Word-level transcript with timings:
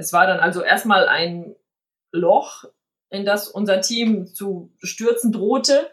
Es 0.00 0.14
war 0.14 0.26
dann 0.26 0.40
also 0.40 0.62
erstmal 0.62 1.06
ein 1.08 1.54
Loch, 2.10 2.64
in 3.10 3.26
das 3.26 3.48
unser 3.48 3.82
Team 3.82 4.26
zu 4.26 4.72
stürzen 4.82 5.30
drohte. 5.30 5.90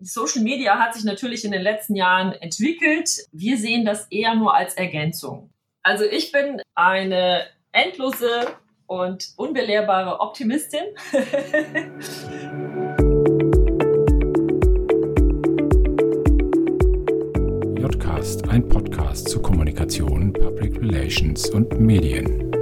Social 0.00 0.42
Media 0.42 0.80
hat 0.80 0.94
sich 0.94 1.04
natürlich 1.04 1.44
in 1.44 1.52
den 1.52 1.62
letzten 1.62 1.94
Jahren 1.94 2.32
entwickelt. 2.32 3.10
Wir 3.30 3.56
sehen 3.56 3.84
das 3.84 4.08
eher 4.08 4.34
nur 4.34 4.56
als 4.56 4.74
Ergänzung. 4.74 5.52
Also 5.84 6.04
ich 6.04 6.32
bin 6.32 6.60
eine 6.74 7.44
endlose 7.70 8.56
und 8.86 9.28
unbelehrbare 9.36 10.18
Optimistin. 10.18 10.82
Jcast, 17.78 18.48
ein 18.48 18.68
Podcast 18.68 19.28
zu 19.28 19.40
Kommunikation, 19.40 20.32
Public 20.32 20.80
Relations 20.80 21.48
und 21.50 21.78
Medien. 21.78 22.53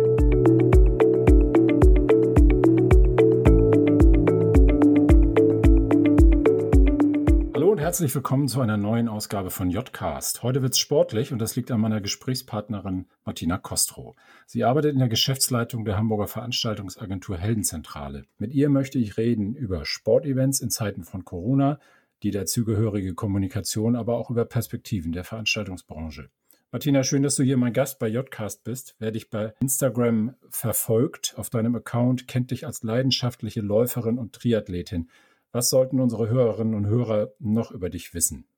Herzlich 7.93 8.15
willkommen 8.15 8.49
zu 8.49 8.63
einer 8.63 8.79
neuen 8.79 9.07
Ausgabe 9.07 9.51
von 9.51 9.69
Jcast. 9.69 10.43
Heute 10.43 10.63
wird 10.63 10.73
es 10.73 10.79
sportlich 10.79 11.31
und 11.31 11.39
das 11.39 11.57
liegt 11.57 11.71
an 11.71 11.83
meiner 11.83 12.01
Gesprächspartnerin 12.01 13.05
Martina 13.27 13.59
Kostro. 13.59 14.17
Sie 14.47 14.65
arbeitet 14.65 14.95
in 14.95 14.99
der 14.99 15.11
Geschäftsleitung 15.11 15.85
der 15.85 15.99
Hamburger 15.99 16.27
Veranstaltungsagentur 16.27 17.37
Heldenzentrale. 17.37 18.25
Mit 18.39 18.55
ihr 18.55 18.71
möchte 18.71 18.99
ich 18.99 19.19
reden 19.19 19.55
über 19.55 19.85
Sportevents 19.85 20.61
in 20.61 20.71
Zeiten 20.71 21.05
von 21.05 21.27
Corona, 21.27 21.79
die 22.23 22.31
dazugehörige 22.31 23.13
Kommunikation, 23.13 23.95
aber 23.95 24.17
auch 24.17 24.31
über 24.31 24.47
Perspektiven 24.47 25.13
der 25.13 25.25
Veranstaltungsbranche. 25.25 26.31
Martina, 26.71 27.03
schön, 27.03 27.23
dass 27.23 27.37
du 27.37 27.43
hier 27.43 27.59
mein 27.59 27.75
Gast 27.75 27.99
bei 27.99 28.09
Jcast 28.09 28.65
bist. 28.65 28.97
Wer 29.01 29.11
dich 29.11 29.29
bei 29.29 29.53
Instagram 29.61 30.35
verfolgt, 30.49 31.35
auf 31.37 31.51
deinem 31.51 31.75
Account, 31.75 32.27
kennt 32.27 32.53
dich 32.53 32.65
als 32.65 32.83
leidenschaftliche 32.83 33.61
Läuferin 33.61 34.19
und 34.19 34.33
Triathletin. 34.33 35.11
Was 35.55 35.69
sollten 35.69 36.01
unsere 36.01 36.31
Hörerinnen 36.31 36.75
und 36.75 36.87
Hörer 36.87 37.35
noch 37.39 37.73
über 37.73 37.91
dich 37.91 38.15
wissen? 38.15 38.49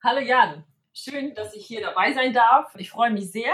Hallo 0.00 0.20
Jan, 0.20 0.64
schön, 0.92 1.34
dass 1.34 1.52
ich 1.54 1.66
hier 1.66 1.80
dabei 1.80 2.12
sein 2.12 2.32
darf. 2.32 2.72
Ich 2.76 2.90
freue 2.90 3.10
mich 3.10 3.32
sehr. 3.32 3.52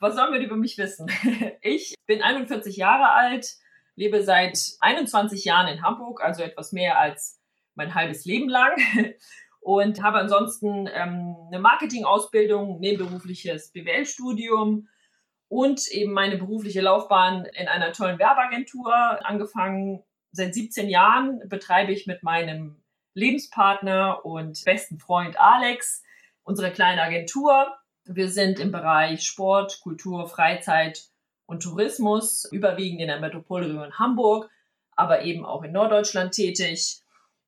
Was 0.00 0.16
sollen 0.16 0.32
wir 0.32 0.40
über 0.40 0.56
mich 0.56 0.76
wissen? 0.76 1.06
Ich 1.62 1.94
bin 2.06 2.20
41 2.20 2.76
Jahre 2.76 3.12
alt, 3.12 3.46
lebe 3.94 4.24
seit 4.24 4.58
21 4.80 5.44
Jahren 5.44 5.68
in 5.68 5.82
Hamburg, 5.82 6.20
also 6.20 6.42
etwas 6.42 6.72
mehr 6.72 6.98
als 6.98 7.40
mein 7.76 7.94
halbes 7.94 8.24
Leben 8.24 8.48
lang 8.48 8.72
und 9.60 10.02
habe 10.02 10.18
ansonsten 10.18 10.88
ähm, 10.92 11.36
eine 11.46 11.60
Marketingausbildung, 11.60 12.80
nebenberufliches 12.80 13.70
BWL-Studium 13.70 14.88
und 15.46 15.86
eben 15.92 16.12
meine 16.12 16.38
berufliche 16.38 16.80
Laufbahn 16.80 17.44
in 17.44 17.68
einer 17.68 17.92
tollen 17.92 18.18
Werbeagentur 18.18 18.92
angefangen 19.24 20.02
seit 20.32 20.54
17 20.54 20.88
Jahren 20.88 21.40
betreibe 21.48 21.92
ich 21.92 22.06
mit 22.06 22.22
meinem 22.22 22.82
Lebenspartner 23.14 24.24
und 24.24 24.64
besten 24.64 24.98
Freund 24.98 25.38
Alex 25.38 26.02
unsere 26.42 26.72
kleine 26.72 27.02
Agentur. 27.02 27.76
Wir 28.04 28.28
sind 28.28 28.58
im 28.58 28.72
Bereich 28.72 29.24
Sport, 29.24 29.80
Kultur, 29.82 30.26
Freizeit 30.28 31.04
und 31.46 31.62
Tourismus, 31.62 32.48
überwiegend 32.50 33.00
in 33.00 33.08
der 33.08 33.20
Metropolregion 33.20 33.98
Hamburg, 33.98 34.50
aber 34.96 35.22
eben 35.22 35.44
auch 35.44 35.62
in 35.62 35.72
Norddeutschland 35.72 36.32
tätig. 36.32 37.00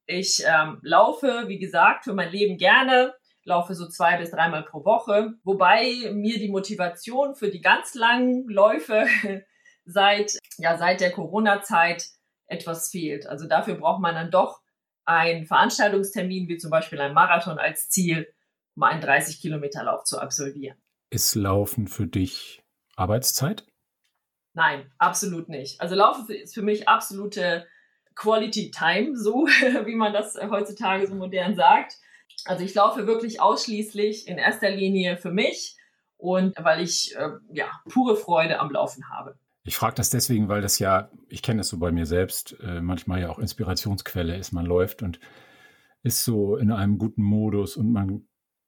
Ich 0.07 0.45
ähm, 0.47 0.79
laufe, 0.83 1.45
wie 1.49 1.59
gesagt, 1.59 2.05
für 2.05 2.13
mein 2.13 2.31
Leben 2.31 2.59
gerne, 2.59 3.15
laufe 3.45 3.75
so 3.75 3.89
zwei 3.89 4.19
bis 4.19 4.31
dreimal 4.31 4.63
pro 4.63 4.85
Woche, 4.85 5.35
wobei 5.43 6.11
mir 6.13 6.39
die 6.39 6.51
Motivation 6.51 7.35
für 7.35 7.51
die 7.51 7.63
ganz 7.63 7.95
langen 7.95 8.47
Läufe 8.49 9.07
seit, 9.87 10.39
ja, 10.59 10.77
seit 10.77 11.01
der 11.01 11.11
Corona-Zeit 11.11 12.11
etwas 12.47 12.91
fehlt. 12.91 13.27
Also 13.27 13.47
dafür 13.47 13.75
braucht 13.75 14.01
man 14.01 14.15
dann 14.15 14.31
doch 14.31 14.61
einen 15.05 15.47
Veranstaltungstermin, 15.47 16.49
wie 16.49 16.57
zum 16.57 16.71
Beispiel 16.71 17.01
ein 17.01 17.15
Marathon 17.15 17.59
als 17.59 17.89
Ziel, 17.91 18.33
um 18.77 18.83
einen 18.83 19.01
30 19.01 19.41
Kilometer 19.41 19.85
Lauf 19.85 20.05
zu 20.05 20.19
absolvieren. 20.19 20.77
Ist 21.11 21.35
Laufen 21.35 21.87
für 21.87 22.07
dich 22.07 22.63
Arbeitszeit? 22.97 23.67
Nein, 24.55 24.91
absolut 24.99 25.49
nicht. 25.49 25.81
Also 25.81 25.95
Laufen 25.95 26.29
ist 26.31 26.55
für 26.55 26.63
mich 26.63 26.89
absolute 26.89 27.67
Quality 28.15 28.71
Time, 28.71 29.17
so 29.17 29.47
wie 29.85 29.97
man 29.97 30.13
das 30.13 30.37
heutzutage 30.37 31.07
so 31.07 31.15
modern 31.15 31.57
sagt. 31.57 31.97
Also 32.45 32.65
ich 32.65 32.75
laufe 32.75 33.07
wirklich 33.07 33.41
ausschließlich 33.41 34.29
in 34.29 34.39
erster 34.39 34.71
Linie 34.71 35.17
für 35.17 35.31
mich 35.31 35.77
und 36.17 36.55
weil 36.59 36.81
ich 36.81 37.15
äh, 37.17 37.31
ja 37.53 37.67
pure 37.89 38.17
Freude 38.17 38.61
am 38.61 38.71
Laufen 38.71 39.09
habe. 39.11 39.39
Ich 39.67 39.77
frage 39.77 39.95
das 39.95 40.11
deswegen, 40.11 40.49
weil 40.49 40.61
das 40.61 40.79
ja, 40.79 41.11
ich 41.29 41.43
kenne 41.43 41.59
das 41.59 41.69
so 41.69 41.79
bei 41.79 41.91
mir 41.91 42.05
selbst, 42.05 42.57
äh, 42.61 42.83
manchmal 42.83 43.23
ja 43.23 43.31
auch 43.31 43.39
Inspirationsquelle 43.39 44.37
ist. 44.37 44.53
Man 44.53 44.67
läuft 44.67 45.03
und 45.03 45.19
ist 46.03 46.23
so 46.23 46.57
in 46.57 46.71
einem 46.71 46.99
guten 46.99 47.23
Modus 47.23 47.79
und 47.79 47.91
man 47.91 48.27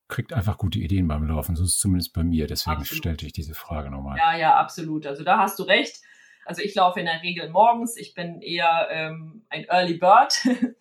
kriegt 0.08 0.32
einfach 0.32 0.56
gute 0.56 0.78
Ideen 0.78 1.06
beim 1.06 1.26
Laufen. 1.28 1.54
So 1.54 1.64
ist 1.64 1.74
es 1.74 1.78
zumindest 1.78 2.14
bei 2.14 2.24
mir. 2.24 2.46
Deswegen 2.46 2.78
absolut. 2.78 2.98
stellte 2.98 3.26
ich 3.26 3.34
diese 3.34 3.54
Frage 3.54 3.90
nochmal. 3.90 4.16
Ja, 4.16 4.36
ja, 4.38 4.56
absolut. 4.56 5.06
Also 5.06 5.22
da 5.22 5.36
hast 5.36 5.58
du 5.58 5.64
recht. 5.64 6.00
Also 6.46 6.62
ich 6.62 6.74
laufe 6.74 7.00
in 7.00 7.06
der 7.06 7.22
Regel 7.22 7.50
morgens. 7.50 7.98
Ich 7.98 8.14
bin 8.14 8.40
eher 8.40 8.88
ähm, 8.90 9.44
ein 9.50 9.64
Early 9.64 9.98
Bird. 9.98 10.34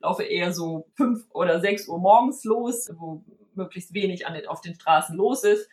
laufe 0.00 0.22
eher 0.22 0.52
so 0.52 0.88
fünf 0.94 1.26
oder 1.30 1.60
sechs 1.60 1.88
Uhr 1.88 1.98
morgens 1.98 2.44
los, 2.44 2.88
wo 2.96 3.22
möglichst 3.54 3.92
wenig 3.92 4.26
an 4.26 4.32
den, 4.32 4.46
auf 4.46 4.62
den 4.62 4.76
Straßen 4.76 5.14
los 5.14 5.44
ist 5.44 5.68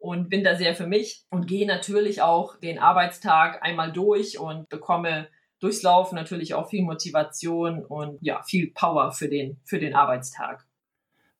und 0.00 0.30
bin 0.30 0.42
da 0.42 0.56
sehr 0.56 0.74
für 0.74 0.86
mich 0.86 1.24
und 1.30 1.46
gehe 1.46 1.66
natürlich 1.66 2.22
auch 2.22 2.56
den 2.58 2.78
Arbeitstag 2.78 3.62
einmal 3.62 3.92
durch 3.92 4.40
und 4.40 4.68
bekomme 4.70 5.28
durchs 5.60 5.82
Laufen 5.82 6.14
natürlich 6.14 6.54
auch 6.54 6.70
viel 6.70 6.82
Motivation 6.82 7.84
und 7.84 8.18
ja, 8.22 8.42
viel 8.42 8.72
Power 8.72 9.12
für 9.12 9.28
den, 9.28 9.60
für 9.64 9.78
den 9.78 9.94
Arbeitstag. 9.94 10.66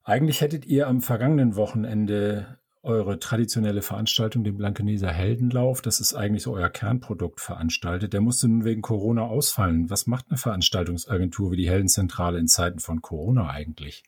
Eigentlich 0.05 0.43
hättet 0.43 0.67
ihr 0.67 0.89
am 0.89 1.01
vergangenen 1.01 1.57
Wochenende 1.57 2.59
eure 2.83 3.19
traditionelle 3.19 3.83
Veranstaltung, 3.83 4.45
den 4.45 4.57
Blankeneser 4.57 5.11
Heldenlauf, 5.11 5.83
das 5.83 6.01
ist 6.01 6.15
eigentlich 6.15 6.43
so 6.43 6.55
euer 6.55 6.71
Kernprodukt 6.71 7.41
veranstaltet. 7.41 8.13
Der 8.13 8.21
musste 8.21 8.49
nun 8.49 8.65
wegen 8.65 8.83
Corona 8.83 9.23
ausfallen. 9.23 9.91
Was 9.91 10.07
macht 10.07 10.27
eine 10.29 10.39
Veranstaltungsagentur 10.39 11.51
wie 11.51 11.57
die 11.57 11.69
Heldenzentrale 11.69 12.39
in 12.39 12.47
Zeiten 12.47 12.79
von 12.79 13.03
Corona 13.03 13.51
eigentlich? 13.51 14.03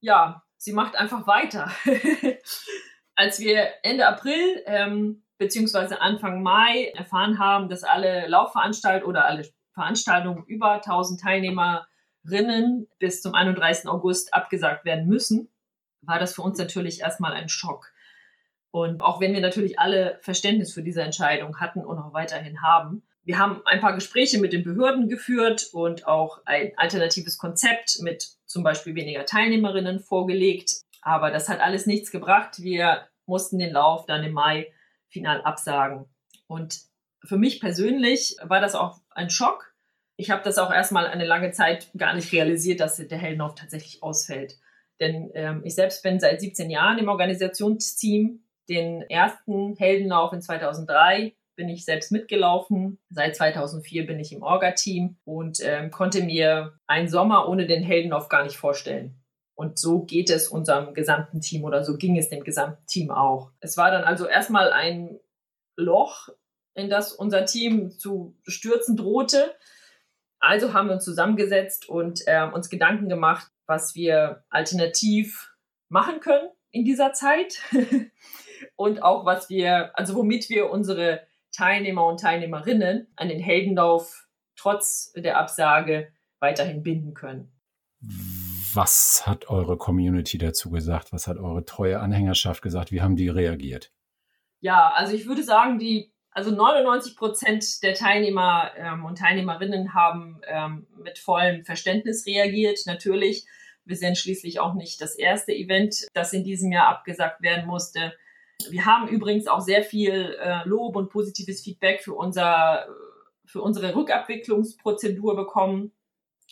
Ja, 0.00 0.42
sie 0.56 0.72
macht 0.72 0.96
einfach 0.96 1.26
weiter. 1.26 1.70
als 3.16 3.40
wir 3.40 3.68
Ende 3.82 4.06
April 4.06 4.62
ähm, 4.66 5.22
beziehungsweise 5.38 6.00
Anfang 6.00 6.42
Mai 6.42 6.92
erfahren 6.94 7.38
haben, 7.38 7.68
dass 7.68 7.82
alle 7.82 8.26
Laufveranstaltungen 8.28 9.08
oder 9.08 9.26
alle 9.26 9.48
Veranstaltungen 9.72 10.44
über 10.46 10.74
1000 10.74 11.20
Teilnehmerinnen 11.20 12.88
bis 12.98 13.20
zum 13.20 13.34
31. 13.34 13.88
August 13.88 14.32
abgesagt 14.32 14.84
werden 14.84 15.06
müssen, 15.06 15.50
war 16.02 16.18
das 16.18 16.34
für 16.34 16.42
uns 16.42 16.58
natürlich 16.58 17.00
erstmal 17.00 17.32
ein 17.32 17.48
Schock. 17.48 17.92
Und 18.70 19.02
auch 19.02 19.20
wenn 19.20 19.32
wir 19.32 19.40
natürlich 19.40 19.78
alle 19.78 20.18
Verständnis 20.22 20.72
für 20.72 20.82
diese 20.82 21.02
Entscheidung 21.02 21.60
hatten 21.60 21.84
und 21.84 21.98
auch 21.98 22.12
weiterhin 22.12 22.62
haben, 22.62 23.02
wir 23.24 23.38
haben 23.38 23.60
ein 23.64 23.80
paar 23.80 23.94
Gespräche 23.94 24.38
mit 24.38 24.52
den 24.52 24.62
Behörden 24.62 25.08
geführt 25.08 25.70
und 25.72 26.06
auch 26.06 26.42
ein 26.44 26.72
alternatives 26.76 27.38
Konzept 27.38 28.00
mit 28.00 28.28
zum 28.46 28.62
Beispiel 28.62 28.94
weniger 28.94 29.26
Teilnehmerinnen 29.26 29.98
vorgelegt. 29.98 30.70
Aber 31.06 31.30
das 31.30 31.48
hat 31.48 31.60
alles 31.60 31.86
nichts 31.86 32.10
gebracht. 32.10 32.60
Wir 32.60 33.06
mussten 33.26 33.60
den 33.60 33.72
Lauf 33.72 34.06
dann 34.06 34.24
im 34.24 34.32
Mai 34.32 34.72
final 35.08 35.40
absagen. 35.42 36.06
Und 36.48 36.80
für 37.24 37.38
mich 37.38 37.60
persönlich 37.60 38.36
war 38.42 38.60
das 38.60 38.74
auch 38.74 38.98
ein 39.10 39.30
Schock. 39.30 39.72
Ich 40.16 40.30
habe 40.32 40.42
das 40.42 40.58
auch 40.58 40.72
erstmal 40.72 41.06
eine 41.06 41.24
lange 41.24 41.52
Zeit 41.52 41.92
gar 41.96 42.12
nicht 42.12 42.32
realisiert, 42.32 42.80
dass 42.80 42.96
der 42.96 43.18
Heldenlauf 43.18 43.54
tatsächlich 43.54 44.02
ausfällt. 44.02 44.58
Denn 44.98 45.30
ähm, 45.34 45.62
ich 45.64 45.76
selbst 45.76 46.02
bin 46.02 46.18
seit 46.18 46.40
17 46.40 46.70
Jahren 46.70 46.98
im 46.98 47.08
Organisationsteam. 47.08 48.42
Den 48.68 49.02
ersten 49.02 49.76
Heldenlauf 49.76 50.32
in 50.32 50.42
2003 50.42 51.36
bin 51.54 51.68
ich 51.68 51.84
selbst 51.84 52.10
mitgelaufen. 52.10 52.98
Seit 53.10 53.36
2004 53.36 54.08
bin 54.08 54.18
ich 54.18 54.32
im 54.32 54.42
Orga-Team 54.42 55.18
und 55.24 55.60
ähm, 55.62 55.92
konnte 55.92 56.24
mir 56.24 56.80
einen 56.88 57.08
Sommer 57.08 57.48
ohne 57.48 57.68
den 57.68 57.84
Heldenlauf 57.84 58.28
gar 58.28 58.42
nicht 58.42 58.56
vorstellen. 58.56 59.22
Und 59.56 59.78
so 59.78 60.00
geht 60.00 60.28
es 60.28 60.48
unserem 60.48 60.92
gesamten 60.92 61.40
Team 61.40 61.64
oder 61.64 61.82
so 61.82 61.96
ging 61.96 62.18
es 62.18 62.28
dem 62.28 62.44
gesamten 62.44 62.86
Team 62.86 63.10
auch. 63.10 63.50
Es 63.60 63.78
war 63.78 63.90
dann 63.90 64.04
also 64.04 64.26
erstmal 64.26 64.70
ein 64.70 65.18
Loch, 65.76 66.28
in 66.74 66.90
das 66.90 67.12
unser 67.12 67.46
Team 67.46 67.98
zu 67.98 68.36
stürzen 68.46 68.98
drohte. 68.98 69.56
Also 70.38 70.74
haben 70.74 70.88
wir 70.88 70.94
uns 70.94 71.04
zusammengesetzt 71.04 71.88
und 71.88 72.20
äh, 72.26 72.46
uns 72.46 72.68
Gedanken 72.68 73.08
gemacht, 73.08 73.50
was 73.66 73.94
wir 73.94 74.44
alternativ 74.50 75.50
machen 75.88 76.20
können 76.20 76.50
in 76.70 76.84
dieser 76.84 77.14
Zeit 77.14 77.58
und 78.76 79.02
auch 79.02 79.24
was 79.24 79.48
wir, 79.48 79.98
also 79.98 80.14
womit 80.14 80.50
wir 80.50 80.70
unsere 80.70 81.26
Teilnehmer 81.52 82.06
und 82.06 82.20
Teilnehmerinnen 82.20 83.06
an 83.16 83.28
den 83.30 83.40
Heldenlauf 83.40 84.28
trotz 84.56 85.12
der 85.16 85.38
Absage 85.38 86.12
weiterhin 86.40 86.82
binden 86.82 87.14
können. 87.14 87.50
Was 88.76 89.26
hat 89.26 89.48
eure 89.48 89.78
Community 89.78 90.36
dazu 90.36 90.70
gesagt? 90.70 91.10
Was 91.10 91.26
hat 91.26 91.38
eure 91.38 91.64
treue 91.64 91.98
Anhängerschaft 91.98 92.60
gesagt? 92.60 92.92
Wie 92.92 93.00
haben 93.00 93.16
die 93.16 93.30
reagiert? 93.30 93.90
Ja, 94.60 94.92
also 94.94 95.14
ich 95.14 95.26
würde 95.26 95.42
sagen, 95.42 95.78
die 95.78 96.12
Also 96.30 96.50
99 96.50 97.16
Prozent 97.16 97.82
der 97.82 97.94
Teilnehmer 97.94 98.70
ähm, 98.76 99.06
und 99.06 99.16
Teilnehmerinnen 99.16 99.94
haben 99.94 100.42
ähm, 100.46 100.86
mit 101.02 101.18
vollem 101.18 101.64
Verständnis 101.64 102.26
reagiert. 102.26 102.80
Natürlich, 102.84 103.46
wir 103.86 103.96
sind 103.96 104.18
schließlich 104.18 104.60
auch 104.60 104.74
nicht 104.74 105.00
das 105.00 105.14
erste 105.14 105.54
Event, 105.54 106.06
das 106.12 106.34
in 106.34 106.44
diesem 106.44 106.70
Jahr 106.70 106.88
abgesagt 106.88 107.40
werden 107.40 107.66
musste. 107.66 108.12
Wir 108.68 108.84
haben 108.84 109.08
übrigens 109.08 109.46
auch 109.46 109.62
sehr 109.62 109.82
viel 109.82 110.36
äh, 110.38 110.68
Lob 110.68 110.96
und 110.96 111.08
positives 111.08 111.62
Feedback 111.62 112.02
für, 112.02 112.12
unser, 112.12 112.86
für 113.46 113.62
unsere 113.62 113.94
Rückabwicklungsprozedur 113.94 115.34
bekommen. 115.34 115.92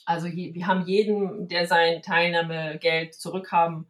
Also 0.05 0.29
wir 0.29 0.67
haben 0.67 0.87
jeden, 0.87 1.49
der 1.49 1.67
sein 1.67 2.03
Teilnahmegeld 2.03 3.15
zurückhaben 3.15 3.87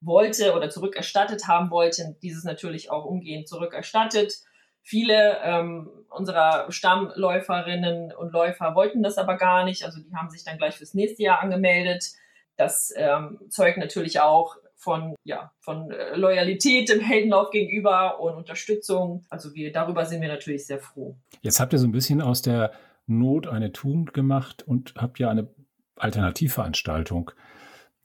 wollte 0.00 0.54
oder 0.54 0.68
zurückerstattet 0.70 1.48
haben 1.48 1.70
wollte, 1.70 2.16
dieses 2.22 2.44
natürlich 2.44 2.90
auch 2.90 3.04
umgehend 3.04 3.48
zurückerstattet. 3.48 4.34
Viele 4.82 5.38
ähm, 5.42 5.88
unserer 6.10 6.70
Stammläuferinnen 6.70 8.12
und 8.12 8.32
Läufer 8.32 8.74
wollten 8.74 9.02
das 9.02 9.16
aber 9.16 9.38
gar 9.38 9.64
nicht. 9.64 9.84
Also 9.84 10.00
die 10.00 10.14
haben 10.14 10.28
sich 10.28 10.44
dann 10.44 10.58
gleich 10.58 10.76
fürs 10.76 10.92
nächste 10.92 11.22
Jahr 11.22 11.40
angemeldet. 11.40 12.12
Das 12.56 12.92
ähm, 12.96 13.38
zeugt 13.48 13.78
natürlich 13.78 14.20
auch 14.20 14.56
von, 14.76 15.14
ja, 15.24 15.52
von 15.60 15.90
äh, 15.90 16.14
Loyalität 16.14 16.90
im 16.90 17.00
Heldenlauf 17.00 17.50
gegenüber 17.50 18.20
und 18.20 18.34
Unterstützung. 18.34 19.24
Also 19.30 19.54
wir, 19.54 19.72
darüber 19.72 20.04
sind 20.04 20.20
wir 20.20 20.28
natürlich 20.28 20.66
sehr 20.66 20.78
froh. 20.78 21.16
Jetzt 21.40 21.58
habt 21.58 21.72
ihr 21.72 21.78
so 21.78 21.86
ein 21.86 21.92
bisschen 21.92 22.20
aus 22.20 22.42
der 22.42 22.72
Not 23.06 23.46
eine 23.46 23.72
Tugend 23.72 24.14
gemacht 24.14 24.62
und 24.62 24.94
habt 24.96 25.18
ja 25.18 25.30
eine 25.30 25.54
Alternativveranstaltung 25.96 27.30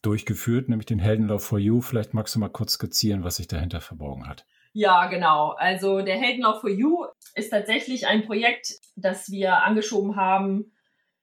durchgeführt, 0.01 0.69
nämlich 0.69 0.86
den 0.86 1.00
Heldenlauf 1.00 1.44
for 1.44 1.60
You. 1.60 1.81
Vielleicht 1.81 2.13
magst 2.13 2.36
du 2.36 2.40
mal 2.40 2.50
kurz 2.50 2.74
skizzieren, 2.74 3.24
was 3.24 3.38
sich 3.38 3.48
dahinter 3.48 3.81
verborgen 3.81 4.28
hat. 4.28 4.46
Ja, 4.74 5.07
genau. 5.07 5.51
Also 5.57 6.01
der 6.01 6.18
Heldenlauf 6.18 6.62
for 6.62 6.69
You 6.69 7.06
ist 7.36 7.50
tatsächlich 7.50 8.07
ein 8.07 8.25
Projekt, 8.25 8.75
das 8.96 9.30
wir 9.30 9.63
angeschoben 9.63 10.16
haben, 10.16 10.72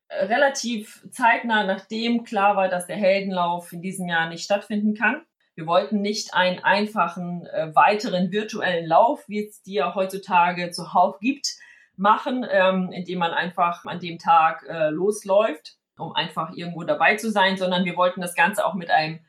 äh, 0.08 0.24
relativ 0.24 1.04
zeitnah, 1.10 1.64
nachdem 1.64 2.24
klar 2.24 2.56
war, 2.56 2.68
dass 2.68 2.86
der 2.86 2.96
Heldenlauf 2.96 3.72
in 3.72 3.82
diesem 3.82 4.08
Jahr 4.08 4.28
nicht 4.28 4.44
stattfinden 4.44 4.94
kann. 4.94 5.22
Wir 5.54 5.66
wollten 5.66 6.02
nicht 6.02 6.34
einen 6.34 6.58
einfachen 6.58 7.46
äh, 7.46 7.74
weiteren 7.74 8.30
virtuellen 8.30 8.86
Lauf, 8.86 9.24
wie 9.26 9.46
es 9.46 9.62
die 9.62 9.74
ja 9.74 9.94
heutzutage 9.94 10.70
zuhauf 10.70 11.18
gibt, 11.20 11.56
machen, 11.96 12.46
ähm, 12.50 12.90
indem 12.92 13.18
man 13.18 13.32
einfach 13.32 13.84
an 13.84 14.00
dem 14.00 14.18
Tag 14.18 14.64
äh, 14.68 14.90
losläuft, 14.90 15.76
um 15.98 16.12
einfach 16.12 16.52
irgendwo 16.54 16.84
dabei 16.84 17.16
zu 17.16 17.30
sein, 17.30 17.56
sondern 17.56 17.84
wir 17.84 17.96
wollten 17.96 18.20
das 18.20 18.34
Ganze 18.34 18.66
auch 18.66 18.74
mit 18.74 18.90
einem 18.90 19.20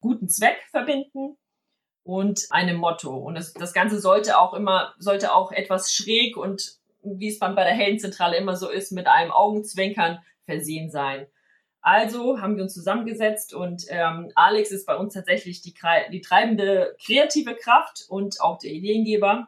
guten 0.00 0.28
Zweck 0.28 0.58
verbinden 0.70 1.36
und 2.02 2.46
einem 2.50 2.76
Motto. 2.76 3.16
Und 3.16 3.36
das, 3.36 3.52
das 3.52 3.72
Ganze 3.72 4.00
sollte 4.00 4.38
auch 4.38 4.54
immer, 4.54 4.94
sollte 4.98 5.32
auch 5.34 5.52
etwas 5.52 5.92
schräg 5.92 6.36
und 6.36 6.76
wie 7.02 7.28
es 7.28 7.38
bei 7.38 7.52
der 7.52 7.74
Heldenzentrale 7.74 8.36
immer 8.36 8.56
so 8.56 8.68
ist, 8.68 8.92
mit 8.92 9.06
einem 9.06 9.30
Augenzwinkern 9.30 10.18
versehen 10.44 10.90
sein. 10.90 11.26
Also 11.80 12.40
haben 12.40 12.56
wir 12.56 12.64
uns 12.64 12.74
zusammengesetzt 12.74 13.54
und 13.54 13.84
ähm, 13.90 14.32
Alex 14.34 14.72
ist 14.72 14.86
bei 14.86 14.96
uns 14.96 15.14
tatsächlich 15.14 15.62
die, 15.62 15.72
die 16.10 16.20
treibende 16.20 16.96
kreative 17.04 17.54
Kraft 17.54 18.06
und 18.08 18.40
auch 18.40 18.58
der 18.58 18.72
Ideengeber. 18.72 19.46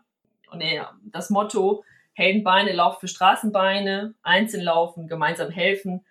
Und 0.51 0.61
äh, 0.61 0.83
das 1.03 1.31
Motto 1.31 1.83
Heldenbeine, 2.19 2.73
Lauf 2.73 2.99
für 2.99 3.07
Straßenbeine, 3.07 4.15
einzeln 4.23 4.65
laufen, 4.65 5.07
gemeinsam 5.07 5.51
helfen, 5.51 6.05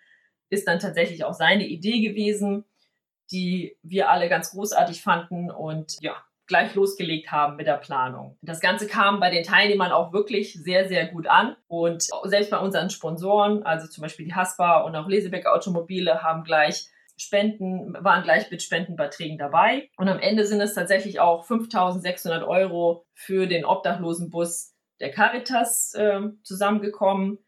ist 0.48 0.66
dann 0.66 0.78
tatsächlich 0.78 1.24
auch 1.24 1.34
seine 1.34 1.66
Idee 1.66 2.00
gewesen, 2.00 2.64
die 3.30 3.76
wir 3.82 4.08
alle 4.08 4.30
ganz 4.30 4.52
großartig 4.52 5.02
fanden 5.02 5.50
und 5.50 5.98
ja, 6.00 6.16
gleich 6.46 6.74
losgelegt 6.74 7.30
haben 7.30 7.56
mit 7.56 7.66
der 7.66 7.76
Planung. 7.76 8.38
Das 8.40 8.60
Ganze 8.60 8.86
kam 8.86 9.20
bei 9.20 9.28
den 9.28 9.44
Teilnehmern 9.44 9.92
auch 9.92 10.14
wirklich 10.14 10.54
sehr, 10.54 10.88
sehr 10.88 11.08
gut 11.08 11.26
an. 11.26 11.56
Und 11.66 12.08
selbst 12.24 12.50
bei 12.50 12.58
unseren 12.58 12.88
Sponsoren, 12.88 13.62
also 13.64 13.86
zum 13.86 14.00
Beispiel 14.00 14.24
die 14.24 14.34
Haspa 14.34 14.80
und 14.80 14.96
auch 14.96 15.08
Lesebecker 15.08 15.52
Automobile, 15.52 16.22
haben 16.22 16.42
gleich 16.42 16.88
Spenden, 17.18 17.92
waren 18.02 18.22
gleich 18.22 18.50
mit 18.50 18.62
Spendenbeiträgen 18.62 19.36
dabei. 19.36 19.90
Und 19.98 20.08
am 20.08 20.20
Ende 20.20 20.46
sind 20.46 20.62
es 20.62 20.72
tatsächlich 20.72 21.20
auch 21.20 21.44
5600 21.44 22.44
Euro 22.44 23.04
für 23.12 23.46
den 23.46 23.66
Obdachlosenbus 23.66 24.74
der 25.00 25.10
Caritas 25.10 25.94
äh, 25.94 26.20
zusammengekommen, 26.42 27.38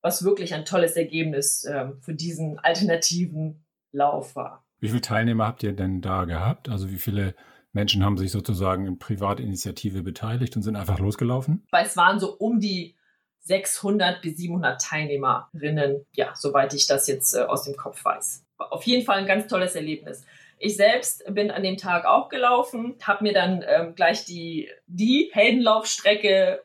was 0.00 0.24
wirklich 0.24 0.54
ein 0.54 0.64
tolles 0.64 0.96
Ergebnis 0.96 1.64
äh, 1.64 1.90
für 2.00 2.14
diesen 2.14 2.58
alternativen 2.58 3.64
Lauf 3.92 4.36
war. 4.36 4.64
Wie 4.80 4.88
viele 4.88 5.00
Teilnehmer 5.00 5.46
habt 5.46 5.62
ihr 5.62 5.72
denn 5.72 6.00
da 6.00 6.24
gehabt? 6.24 6.68
Also 6.68 6.90
wie 6.90 6.98
viele 6.98 7.34
Menschen 7.72 8.04
haben 8.04 8.18
sich 8.18 8.32
sozusagen 8.32 8.86
in 8.86 8.98
Privatinitiative 8.98 10.02
beteiligt 10.02 10.56
und 10.56 10.62
sind 10.62 10.76
einfach 10.76 10.98
losgelaufen? 10.98 11.64
Weil 11.70 11.86
es 11.86 11.96
waren 11.96 12.18
so 12.18 12.36
um 12.36 12.58
die 12.58 12.96
600 13.40 14.22
bis 14.22 14.36
700 14.36 14.80
Teilnehmerinnen, 14.80 16.04
ja, 16.14 16.32
soweit 16.34 16.74
ich 16.74 16.86
das 16.86 17.06
jetzt 17.06 17.34
äh, 17.34 17.40
aus 17.40 17.64
dem 17.64 17.76
Kopf 17.76 18.04
weiß. 18.04 18.44
Auf 18.58 18.84
jeden 18.84 19.04
Fall 19.04 19.18
ein 19.18 19.26
ganz 19.26 19.48
tolles 19.48 19.74
Erlebnis. 19.74 20.24
Ich 20.58 20.76
selbst 20.76 21.24
bin 21.34 21.50
an 21.50 21.64
dem 21.64 21.76
Tag 21.76 22.04
auch 22.04 22.28
gelaufen, 22.28 22.94
habe 23.02 23.24
mir 23.24 23.32
dann 23.32 23.64
ähm, 23.66 23.94
gleich 23.96 24.24
die, 24.24 24.70
die 24.86 25.30
Heldenlaufstrecke 25.32 26.62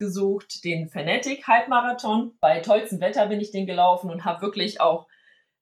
gesucht, 0.00 0.64
den 0.64 0.88
Fanatic 0.88 1.46
Halbmarathon. 1.46 2.36
Bei 2.40 2.58
tollstem 2.58 3.00
Wetter 3.00 3.26
bin 3.28 3.40
ich 3.40 3.52
den 3.52 3.66
gelaufen 3.66 4.10
und 4.10 4.24
habe 4.24 4.42
wirklich 4.42 4.80
auch 4.80 5.06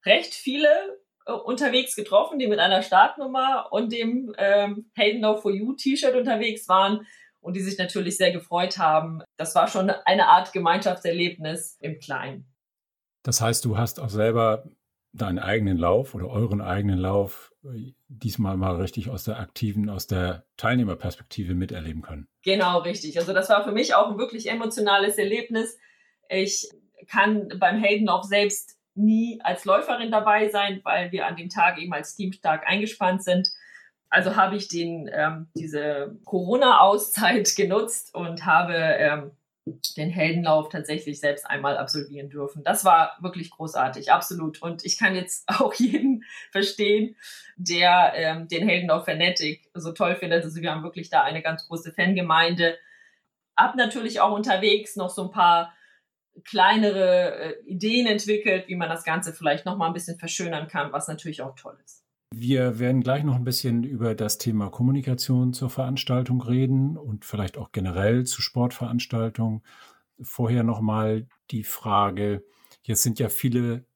recht 0.07 0.33
viele 0.33 0.69
äh, 1.27 1.33
unterwegs 1.33 1.95
getroffen, 1.95 2.39
die 2.39 2.47
mit 2.47 2.59
einer 2.59 2.83
Startnummer 2.83 3.69
und 3.71 3.93
dem 3.93 4.33
ähm, 4.39 4.91
Hayden 4.97 5.23
for 5.37 5.53
You 5.53 5.75
T-Shirt 5.75 6.15
unterwegs 6.15 6.67
waren 6.69 7.07
und 7.41 7.55
die 7.55 7.61
sich 7.61 7.77
natürlich 7.77 8.17
sehr 8.17 8.33
gefreut 8.33 8.79
haben. 8.79 9.23
Das 9.37 9.55
war 9.55 9.69
schon 9.69 9.91
eine 9.91 10.29
Art 10.29 10.53
Gemeinschaftserlebnis 10.53 11.77
im 11.81 11.99
Kleinen. 11.99 12.47
Das 13.25 13.41
heißt, 13.41 13.65
du 13.65 13.77
hast 13.77 14.01
auch 14.01 14.09
selber 14.09 14.65
deinen 15.13 15.39
eigenen 15.39 15.79
Lauf 15.79 16.15
oder 16.15 16.29
euren 16.29 16.61
eigenen 16.61 16.99
Lauf 16.99 17.53
äh, 17.65 17.93
diesmal 18.09 18.57
mal 18.57 18.77
richtig 18.77 19.11
aus 19.11 19.25
der 19.25 19.39
aktiven, 19.39 19.89
aus 19.91 20.07
der 20.07 20.45
Teilnehmerperspektive 20.57 21.55
miterleben 21.55 22.03
können. 22.03 22.29
Genau, 22.43 22.79
richtig. 22.79 23.19
Also 23.19 23.33
das 23.33 23.49
war 23.49 23.65
für 23.65 23.73
mich 23.73 23.95
auch 23.95 24.11
ein 24.11 24.19
wirklich 24.19 24.51
emotionales 24.51 25.19
Erlebnis. 25.19 25.79
Ich 26.29 26.69
kann 27.07 27.49
beim 27.59 27.81
Haydenlauf 27.81 28.25
selbst 28.25 28.79
nie 28.95 29.41
als 29.43 29.65
Läuferin 29.65 30.11
dabei 30.11 30.49
sein, 30.49 30.81
weil 30.85 31.13
wir 31.13 31.27
an 31.27 31.37
dem 31.37 31.49
Tag 31.49 31.79
eben 31.79 31.93
als 31.93 32.15
Team 32.17 32.33
stark 32.33 32.67
eingespannt 32.67 33.23
sind. 33.23 33.51
Also 34.11 34.37
habe 34.37 34.57
ich 34.57 34.69
den, 34.69 35.09
ähm, 35.13 35.49
diese 35.55 36.17
Corona-Auszeit 36.25 37.55
genutzt 37.57 38.15
und 38.15 38.45
habe 38.45 38.75
ähm, 38.75 39.31
den 39.97 40.11
Heldenlauf 40.11 40.69
tatsächlich 40.69 41.21
selbst 41.21 41.45
einmal 41.45 41.77
absolvieren 41.77 42.31
dürfen. 42.31 42.63
Das 42.65 42.85
war 42.85 43.17
wirklich 43.21 43.51
großartig, 43.51 44.13
absolut. 44.13 44.63
Und 44.63 44.85
ich 44.85 44.99
kann 44.99 45.15
jetzt 45.15 45.49
auch 45.61 45.75
jeden 45.75 46.25
verstehen, 46.51 47.17
der 47.57 48.13
ähm, 48.15 48.49
den 48.49 48.69
Heldenlauf 48.69 49.05
Fanatic 49.05 49.71
so 49.75 49.93
toll 49.93 50.17
findet. 50.17 50.45
Also 50.45 50.61
wir 50.61 50.71
haben 50.71 50.83
wirklich 50.83 51.11
da 51.11 51.23
eine 51.23 51.43
ganz 51.43 51.67
große 51.67 51.93
Fangemeinde. 51.93 52.79
Ab 53.55 53.75
natürlich 53.77 54.21
auch 54.21 54.33
unterwegs 54.33 54.97
noch 54.97 55.11
so 55.11 55.25
ein 55.25 55.31
paar 55.31 55.75
kleinere 56.45 57.35
äh, 57.35 57.63
Ideen 57.65 58.07
entwickelt, 58.07 58.69
wie 58.69 58.77
man 58.77 58.89
das 58.89 59.05
Ganze 59.05 59.33
vielleicht 59.33 59.67
noch 59.67 59.77
mal 59.77 59.87
ein 59.87 59.93
bisschen 59.93 60.19
verschönern 60.19 60.69
kann, 60.69 60.93
was 60.93 61.09
natürlich 61.09 61.43
auch 61.43 61.55
toll 61.55 61.79
ist. 61.85 62.08
Wir 62.31 62.79
werden 62.79 63.03
gleich 63.03 63.25
noch 63.25 63.37
ein 63.37 63.45
bisschen 63.45 63.85
über 63.85 64.15
das 64.15 64.39
Thema 64.39 64.71
Kommunikation 64.71 65.55
zur 65.55 65.71
Veranstaltung 65.71 66.43
reden 66.43 66.97
und 66.97 67.25
vielleicht 67.25 67.57
auch 67.57 67.73
generell 67.73 68.25
zu 68.25 68.43
Sportveranstaltungen. 68.43 69.63
Vorher 70.21 70.63
noch 70.63 70.81
mal 70.81 71.27
die 71.51 71.65
Frage, 71.65 72.45
jetzt 72.83 73.03
sind 73.03 73.19
ja 73.19 73.29
viele 73.29 73.87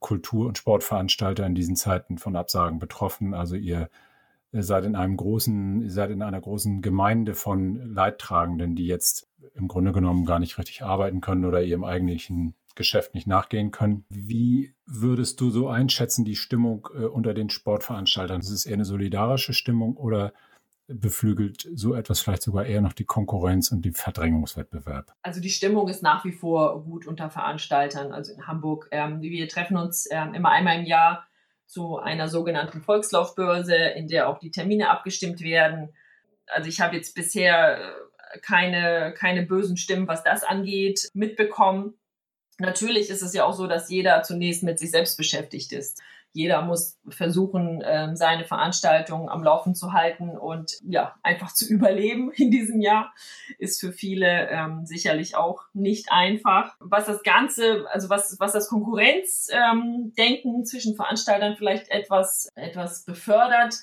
Kultur- 0.00 0.48
und 0.48 0.58
Sportveranstalter 0.58 1.46
in 1.46 1.54
diesen 1.54 1.76
Zeiten 1.76 2.18
von 2.18 2.36
Absagen 2.36 2.78
betroffen. 2.78 3.34
Also 3.34 3.54
ihr 3.54 3.88
seid 4.52 4.84
in 4.84 4.96
einem 4.96 5.16
großen, 5.16 5.82
ihr 5.82 5.90
seid 5.90 6.10
in 6.10 6.22
einer 6.22 6.40
großen 6.40 6.82
Gemeinde 6.82 7.34
von 7.34 7.76
Leidtragenden, 7.76 8.74
die 8.74 8.86
jetzt 8.86 9.28
im 9.54 9.68
Grunde 9.68 9.92
genommen 9.92 10.26
gar 10.26 10.38
nicht 10.38 10.58
richtig 10.58 10.82
arbeiten 10.82 11.20
können 11.20 11.44
oder 11.44 11.62
ihrem 11.62 11.84
eigentlichen 11.84 12.54
Geschäft 12.76 13.14
nicht 13.14 13.26
nachgehen 13.26 13.70
können. 13.70 14.04
Wie 14.08 14.74
würdest 14.86 15.40
du 15.40 15.50
so 15.50 15.68
einschätzen, 15.68 16.24
die 16.24 16.36
Stimmung 16.36 16.88
äh, 16.94 17.04
unter 17.04 17.34
den 17.34 17.50
Sportveranstaltern? 17.50 18.40
Ist 18.40 18.50
es 18.50 18.66
eher 18.66 18.74
eine 18.74 18.84
solidarische 18.84 19.52
Stimmung 19.52 19.96
oder 19.96 20.32
beflügelt 20.88 21.68
so 21.74 21.94
etwas 21.94 22.20
vielleicht 22.20 22.42
sogar 22.42 22.64
eher 22.64 22.80
noch 22.80 22.92
die 22.92 23.04
Konkurrenz 23.04 23.72
und 23.72 23.84
den 23.84 23.94
Verdrängungswettbewerb? 23.94 25.12
Also 25.22 25.40
die 25.40 25.50
Stimmung 25.50 25.88
ist 25.88 26.02
nach 26.02 26.24
wie 26.24 26.32
vor 26.32 26.84
gut 26.84 27.06
unter 27.06 27.30
Veranstaltern. 27.30 28.12
Also 28.12 28.32
in 28.32 28.46
Hamburg, 28.46 28.88
ähm, 28.92 29.20
wir 29.20 29.48
treffen 29.48 29.76
uns 29.76 30.08
ähm, 30.10 30.34
immer 30.34 30.50
einmal 30.50 30.78
im 30.78 30.86
Jahr 30.86 31.26
zu 31.66 31.98
einer 31.98 32.28
sogenannten 32.28 32.82
Volkslaufbörse, 32.82 33.74
in 33.74 34.06
der 34.06 34.28
auch 34.28 34.38
die 34.38 34.52
Termine 34.52 34.90
abgestimmt 34.90 35.40
werden. 35.40 35.92
Also 36.46 36.68
ich 36.68 36.80
habe 36.80 36.94
jetzt 36.94 37.16
bisher 37.16 37.78
äh, 37.78 38.38
keine, 38.40 39.12
keine 39.16 39.42
bösen 39.42 39.76
Stimmen, 39.76 40.06
was 40.06 40.22
das 40.22 40.44
angeht, 40.44 41.10
mitbekommen. 41.14 41.94
Natürlich 42.58 43.10
ist 43.10 43.22
es 43.22 43.34
ja 43.34 43.44
auch 43.44 43.52
so, 43.52 43.66
dass 43.66 43.90
jeder 43.90 44.22
zunächst 44.22 44.62
mit 44.62 44.78
sich 44.78 44.90
selbst 44.90 45.16
beschäftigt 45.16 45.72
ist. 45.72 46.00
jeder 46.32 46.60
muss 46.60 46.98
versuchen, 47.08 47.82
ähm, 47.82 48.14
seine 48.14 48.44
Veranstaltung 48.44 49.30
am 49.30 49.42
Laufen 49.42 49.74
zu 49.74 49.94
halten 49.94 50.36
und 50.36 50.72
ja, 50.84 51.14
einfach 51.22 51.54
zu 51.54 51.66
überleben 51.72 52.30
in 52.32 52.50
diesem 52.50 52.80
Jahr 52.80 53.14
ist 53.58 53.80
für 53.80 53.90
viele 53.92 54.48
ähm, 54.50 54.84
sicherlich 54.84 55.34
auch 55.34 55.62
nicht 55.72 56.12
einfach. 56.12 56.74
Was 56.78 57.06
das 57.06 57.22
Ganze, 57.22 57.86
also 57.90 58.10
was, 58.10 58.38
was 58.38 58.52
das 58.52 58.68
Konkurrenzdenken 58.68 60.54
ähm, 60.56 60.64
zwischen 60.64 60.94
Veranstaltern 60.94 61.56
vielleicht 61.56 61.88
etwas, 61.90 62.48
etwas 62.54 63.04
befördert, 63.04 63.76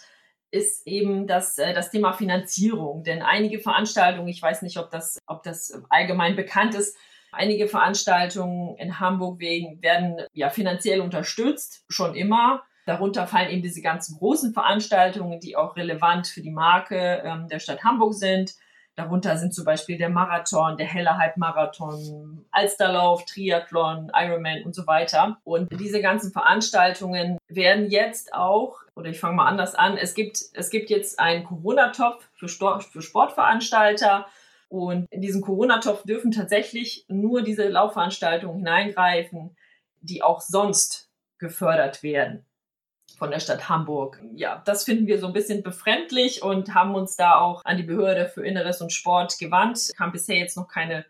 ist 0.54 0.86
eben 0.86 1.26
das, 1.26 1.58
äh, 1.58 1.74
das 1.74 1.90
Thema 1.90 2.14
Finanzierung. 2.14 3.04
Denn 3.04 3.24
einige 3.24 3.60
Veranstaltungen, 3.60 4.28
ich 4.28 4.42
weiß 4.42 4.62
nicht, 4.62 4.78
ob 4.78 4.92
das, 4.92 5.18
ob 5.26 5.42
das 5.42 5.82
allgemein 5.90 6.36
bekannt 6.36 6.76
ist, 6.76 6.96
Einige 7.34 7.68
Veranstaltungen 7.68 8.78
in 8.78 9.00
Hamburg 9.00 9.40
werden 9.40 10.22
ja 10.34 10.50
finanziell 10.50 11.02
unterstützt, 11.02 11.84
schon 11.90 12.16
immer. 12.16 12.64
Darunter 12.86 13.28
fallen 13.28 13.50
eben 13.50 13.62
diese 13.62 13.82
ganzen 13.82 14.18
großen 14.18 14.54
Veranstaltungen, 14.54 15.40
die 15.40 15.56
auch 15.56 15.76
relevant 15.76 16.28
für 16.28 16.42
die 16.42 16.52
Marke 16.52 17.24
ähm, 17.26 17.48
der 17.48 17.60
Stadt 17.60 17.84
Hamburg 17.84 18.14
sind. 18.14 18.56
Darunter 18.96 19.38
sind 19.38 19.56
zum 19.56 19.66
Beispiel 19.66 19.98
der 19.98 20.10
Marathon, 20.10 20.78
der 20.78 20.86
Helle 20.86 21.18
Halbmarathon, 21.18 22.46
Alsterlauf, 22.52 23.26
Triathlon, 23.26 24.12
Ironman 24.14 24.64
und 24.64 24.76
so 24.76 24.86
weiter. 24.86 25.38
Und 25.44 25.72
diese 25.80 26.02
ganzen 26.02 26.32
Veranstaltungen 26.32 27.40
werden 27.48 27.90
jetzt 27.90 28.34
auch, 28.36 28.82
oder 28.96 29.10
ich 29.10 29.20
fange 29.20 29.36
mal 29.36 29.48
anders 29.48 29.74
an, 29.74 29.98
es 29.98 30.14
gibt, 30.14 30.38
es 30.54 30.70
gibt 30.70 30.92
jetzt 30.92 31.20
einen 31.20 31.44
Corona-Topf 31.44 32.28
für, 32.36 32.48
für 32.48 33.02
Sportveranstalter. 33.02 34.28
Und 34.74 35.06
in 35.12 35.22
diesen 35.22 35.44
Corona-Topf 35.44 36.02
dürfen 36.02 36.32
tatsächlich 36.32 37.06
nur 37.08 37.44
diese 37.44 37.68
Laufveranstaltungen 37.68 38.58
hineingreifen, 38.58 39.56
die 40.02 40.24
auch 40.24 40.42
sonst 40.42 41.12
gefördert 41.38 42.02
werden 42.02 42.44
von 43.20 43.30
der 43.30 43.40
Stadt 43.40 43.70
Hamburg. 43.70 44.20
Ja, 44.34 44.64
das 44.66 44.84
finden 44.84 45.06
wir 45.06 45.20
so 45.20 45.28
ein 45.28 45.34
bisschen 45.34 45.62
befremdlich 45.62 46.42
und 46.42 46.74
haben 46.74 46.96
uns 46.96 47.16
da 47.16 47.36
auch 47.40 47.64
an 47.66 47.78
die 47.78 47.84
Behörde 47.84 48.28
für 48.28 48.44
Inneres 48.44 48.82
und 48.82 48.92
Sport 48.92 49.38
gewandt. 49.38 49.92
Kam 49.96 50.12
bisher 50.12 50.38
jetzt 50.38 50.58
noch 50.58 50.68
keine 50.68 51.06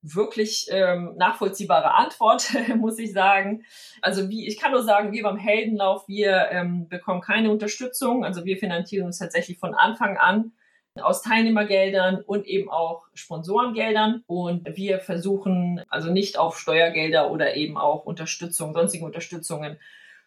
wirklich 0.00 0.68
ähm, 0.70 1.14
nachvollziehbare 1.18 1.92
Antwort, 1.92 2.48
muss 2.78 2.98
ich 2.98 3.12
sagen. 3.12 3.66
Also 4.00 4.30
wie, 4.30 4.48
ich 4.48 4.58
kann 4.58 4.72
nur 4.72 4.84
sagen, 4.84 5.12
wir 5.12 5.22
beim 5.22 5.36
Heldenlauf, 5.36 6.08
wir 6.08 6.48
ähm, 6.50 6.88
bekommen 6.88 7.20
keine 7.20 7.50
Unterstützung. 7.50 8.24
Also 8.24 8.46
wir 8.46 8.56
finanzieren 8.56 9.04
uns 9.04 9.18
tatsächlich 9.18 9.58
von 9.58 9.74
Anfang 9.74 10.16
an 10.16 10.52
aus 11.00 11.22
Teilnehmergeldern 11.22 12.22
und 12.22 12.46
eben 12.46 12.70
auch 12.70 13.06
Sponsorengeldern. 13.14 14.22
Und 14.26 14.76
wir 14.76 15.00
versuchen 15.00 15.82
also 15.88 16.12
nicht 16.12 16.38
auf 16.38 16.58
Steuergelder 16.58 17.30
oder 17.30 17.56
eben 17.56 17.78
auch 17.78 18.04
Unterstützung, 18.04 18.74
sonstige 18.74 19.04
Unterstützungen 19.04 19.78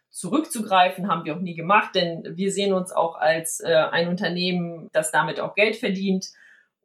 zurückzugreifen, 0.10 1.10
haben 1.10 1.26
wir 1.26 1.36
auch 1.36 1.42
nie 1.42 1.56
gemacht, 1.56 1.94
denn 1.94 2.24
wir 2.38 2.50
sehen 2.50 2.74
uns 2.74 2.94
auch 2.94 3.16
als 3.16 3.60
äh, 3.60 3.74
ein 3.74 4.08
Unternehmen, 4.08 4.90
das 4.94 5.12
damit 5.12 5.42
auch 5.42 5.56
Geld 5.56 5.76
verdient. 5.76 6.30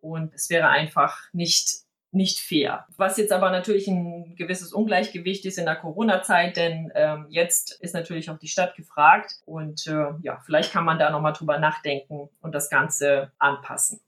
Und 0.00 0.34
es 0.34 0.50
wäre 0.50 0.68
einfach 0.68 1.16
nicht 1.32 1.84
nicht 2.12 2.40
fair. 2.40 2.86
Was 2.96 3.16
jetzt 3.16 3.32
aber 3.32 3.50
natürlich 3.50 3.86
ein 3.86 4.34
gewisses 4.36 4.72
Ungleichgewicht 4.72 5.44
ist 5.44 5.58
in 5.58 5.64
der 5.64 5.76
Corona-Zeit, 5.76 6.56
denn 6.56 6.90
ähm, 6.94 7.26
jetzt 7.28 7.78
ist 7.80 7.94
natürlich 7.94 8.30
auch 8.30 8.38
die 8.38 8.48
Stadt 8.48 8.74
gefragt 8.74 9.36
und 9.44 9.86
äh, 9.86 10.08
ja, 10.22 10.40
vielleicht 10.44 10.72
kann 10.72 10.84
man 10.84 10.98
da 10.98 11.10
nochmal 11.10 11.32
drüber 11.32 11.58
nachdenken 11.58 12.28
und 12.40 12.54
das 12.54 12.68
Ganze 12.68 13.30
anpassen. 13.38 14.00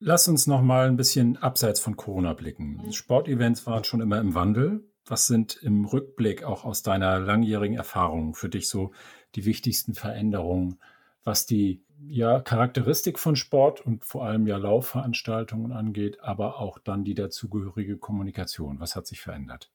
Lass 0.00 0.26
uns 0.26 0.48
noch 0.48 0.62
mal 0.62 0.88
ein 0.88 0.96
bisschen 0.96 1.36
abseits 1.36 1.78
von 1.78 1.96
Corona 1.96 2.32
blicken. 2.32 2.92
Sportevents 2.92 3.66
waren 3.66 3.84
schon 3.84 4.00
immer 4.00 4.18
im 4.18 4.34
Wandel. 4.34 4.82
Was 5.06 5.28
sind 5.28 5.56
im 5.62 5.84
Rückblick 5.84 6.42
auch 6.42 6.64
aus 6.64 6.82
deiner 6.82 7.20
langjährigen 7.20 7.76
Erfahrung 7.76 8.34
für 8.34 8.48
dich 8.48 8.68
so 8.68 8.92
die 9.36 9.44
wichtigsten 9.44 9.94
Veränderungen, 9.94 10.80
was 11.22 11.46
die 11.46 11.84
ja, 12.08 12.40
Charakteristik 12.40 13.18
von 13.18 13.36
Sport 13.36 13.80
und 13.80 14.04
vor 14.04 14.24
allem 14.24 14.46
ja 14.46 14.56
Laufveranstaltungen 14.56 15.72
angeht, 15.72 16.20
aber 16.20 16.58
auch 16.58 16.78
dann 16.78 17.04
die 17.04 17.14
dazugehörige 17.14 17.96
Kommunikation. 17.98 18.80
Was 18.80 18.96
hat 18.96 19.06
sich 19.06 19.20
verändert? 19.20 19.70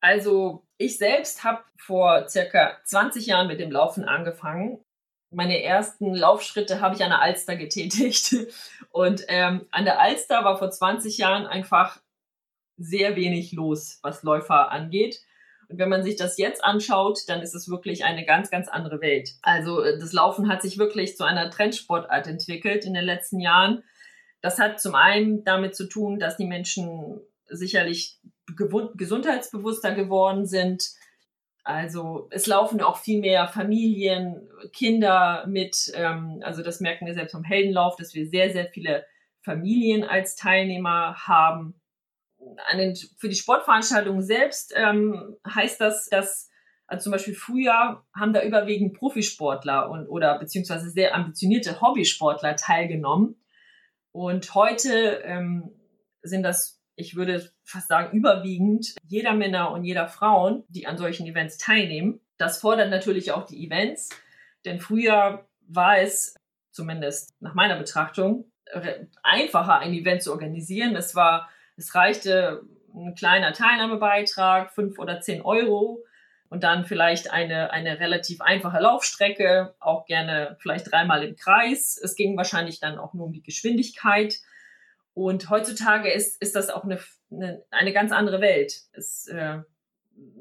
Also 0.00 0.66
ich 0.78 0.98
selbst 0.98 1.44
habe 1.44 1.62
vor 1.76 2.28
circa 2.28 2.78
20 2.84 3.26
Jahren 3.26 3.46
mit 3.46 3.60
dem 3.60 3.70
Laufen 3.70 4.04
angefangen. 4.04 4.80
Meine 5.30 5.62
ersten 5.62 6.14
Laufschritte 6.14 6.80
habe 6.80 6.96
ich 6.96 7.04
an 7.04 7.10
der 7.10 7.22
Alster 7.22 7.56
getätigt. 7.56 8.34
Und 8.90 9.24
ähm, 9.28 9.66
an 9.70 9.84
der 9.84 10.00
Alster 10.00 10.44
war 10.44 10.58
vor 10.58 10.70
20 10.70 11.18
Jahren 11.18 11.46
einfach 11.46 12.00
sehr 12.76 13.16
wenig 13.16 13.52
los, 13.52 14.00
was 14.02 14.24
Läufer 14.24 14.70
angeht. 14.72 15.22
Wenn 15.74 15.88
man 15.88 16.02
sich 16.02 16.16
das 16.16 16.38
jetzt 16.38 16.64
anschaut, 16.64 17.20
dann 17.28 17.42
ist 17.42 17.54
es 17.54 17.68
wirklich 17.68 18.04
eine 18.04 18.24
ganz, 18.24 18.50
ganz 18.50 18.68
andere 18.68 19.00
Welt. 19.00 19.34
Also 19.42 19.82
äh, 19.82 19.98
das 19.98 20.12
Laufen 20.12 20.48
hat 20.48 20.62
sich 20.62 20.78
wirklich 20.78 21.16
zu 21.16 21.24
einer 21.24 21.50
Trendsportart 21.50 22.26
entwickelt 22.26 22.84
in 22.84 22.94
den 22.94 23.04
letzten 23.04 23.40
Jahren. 23.40 23.82
Das 24.40 24.58
hat 24.58 24.80
zum 24.80 24.94
einen 24.94 25.44
damit 25.44 25.74
zu 25.74 25.88
tun, 25.88 26.18
dass 26.18 26.36
die 26.36 26.46
Menschen 26.46 27.20
sicherlich 27.48 28.18
gesundheitsbewusster 28.56 29.94
geworden 29.94 30.46
sind. 30.46 30.90
Also 31.64 32.28
es 32.30 32.46
laufen 32.46 32.80
auch 32.80 32.98
viel 32.98 33.20
mehr 33.20 33.46
Familien, 33.46 34.48
Kinder 34.72 35.44
mit. 35.46 35.92
Ähm, 35.94 36.42
also 36.44 36.62
das 36.62 36.80
merken 36.80 37.06
wir 37.06 37.14
selbst 37.14 37.32
vom 37.32 37.44
Heldenlauf, 37.44 37.96
dass 37.96 38.14
wir 38.14 38.26
sehr, 38.26 38.52
sehr 38.52 38.66
viele 38.66 39.04
Familien 39.42 40.04
als 40.04 40.36
Teilnehmer 40.36 41.16
haben 41.26 41.74
an 42.70 42.94
für 43.18 43.28
die 43.28 43.36
Sportveranstaltung 43.36 44.22
selbst 44.22 44.72
ähm, 44.76 45.36
heißt 45.46 45.80
das, 45.80 46.08
dass 46.08 46.50
also 46.86 47.04
zum 47.04 47.12
Beispiel 47.12 47.34
früher 47.34 48.04
haben 48.14 48.32
da 48.34 48.42
überwiegend 48.42 48.92
Profisportler 48.94 49.88
und 49.88 50.08
oder 50.08 50.38
beziehungsweise 50.38 50.90
sehr 50.90 51.14
ambitionierte 51.14 51.80
Hobbysportler 51.80 52.54
teilgenommen. 52.56 53.42
Und 54.12 54.54
heute 54.54 55.22
ähm, 55.24 55.70
sind 56.22 56.42
das, 56.42 56.82
ich 56.96 57.16
würde 57.16 57.50
fast 57.64 57.88
sagen, 57.88 58.14
überwiegend 58.14 58.94
jeder 59.06 59.32
Männer 59.32 59.70
und 59.70 59.84
jeder 59.84 60.06
Frauen, 60.06 60.64
die 60.68 60.86
an 60.86 60.98
solchen 60.98 61.26
Events 61.26 61.56
teilnehmen. 61.56 62.20
Das 62.36 62.60
fordert 62.60 62.90
natürlich 62.90 63.32
auch 63.32 63.46
die 63.46 63.64
Events, 63.64 64.10
denn 64.66 64.78
früher 64.78 65.48
war 65.66 65.98
es, 65.98 66.36
zumindest 66.72 67.30
nach 67.40 67.54
meiner 67.54 67.78
Betrachtung, 67.78 68.52
einfacher, 69.22 69.78
ein 69.78 69.92
Event 69.94 70.22
zu 70.22 70.32
organisieren. 70.32 70.94
Es 70.96 71.14
war 71.14 71.48
es 71.76 71.94
reichte 71.94 72.62
ein 72.94 73.14
kleiner 73.14 73.52
Teilnahmebeitrag, 73.52 74.72
fünf 74.72 74.98
oder 74.98 75.20
zehn 75.20 75.42
Euro 75.42 76.04
und 76.48 76.64
dann 76.64 76.84
vielleicht 76.84 77.32
eine, 77.32 77.70
eine 77.70 77.98
relativ 78.00 78.40
einfache 78.42 78.78
Laufstrecke, 78.78 79.74
auch 79.80 80.04
gerne 80.04 80.56
vielleicht 80.60 80.92
dreimal 80.92 81.24
im 81.24 81.36
Kreis. 81.36 81.98
Es 82.02 82.14
ging 82.14 82.36
wahrscheinlich 82.36 82.80
dann 82.80 82.98
auch 82.98 83.14
nur 83.14 83.26
um 83.26 83.32
die 83.32 83.42
Geschwindigkeit. 83.42 84.36
Und 85.14 85.48
heutzutage 85.50 86.10
ist, 86.10 86.40
ist 86.42 86.54
das 86.54 86.70
auch 86.70 86.84
eine, 86.84 86.98
eine, 87.30 87.62
eine 87.70 87.92
ganz 87.92 88.12
andere 88.12 88.40
Welt. 88.40 88.82
Es 88.92 89.26
äh, 89.28 89.60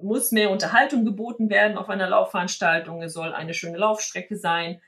muss 0.01 0.31
mehr 0.31 0.49
Unterhaltung 0.49 1.05
geboten 1.05 1.49
werden 1.49 1.77
auf 1.77 1.89
einer 1.89 2.09
Laufveranstaltung. 2.09 3.01
Es 3.01 3.13
soll 3.13 3.33
eine 3.33 3.53
schöne 3.53 3.77
Laufstrecke 3.77 4.35
sein 4.35 4.81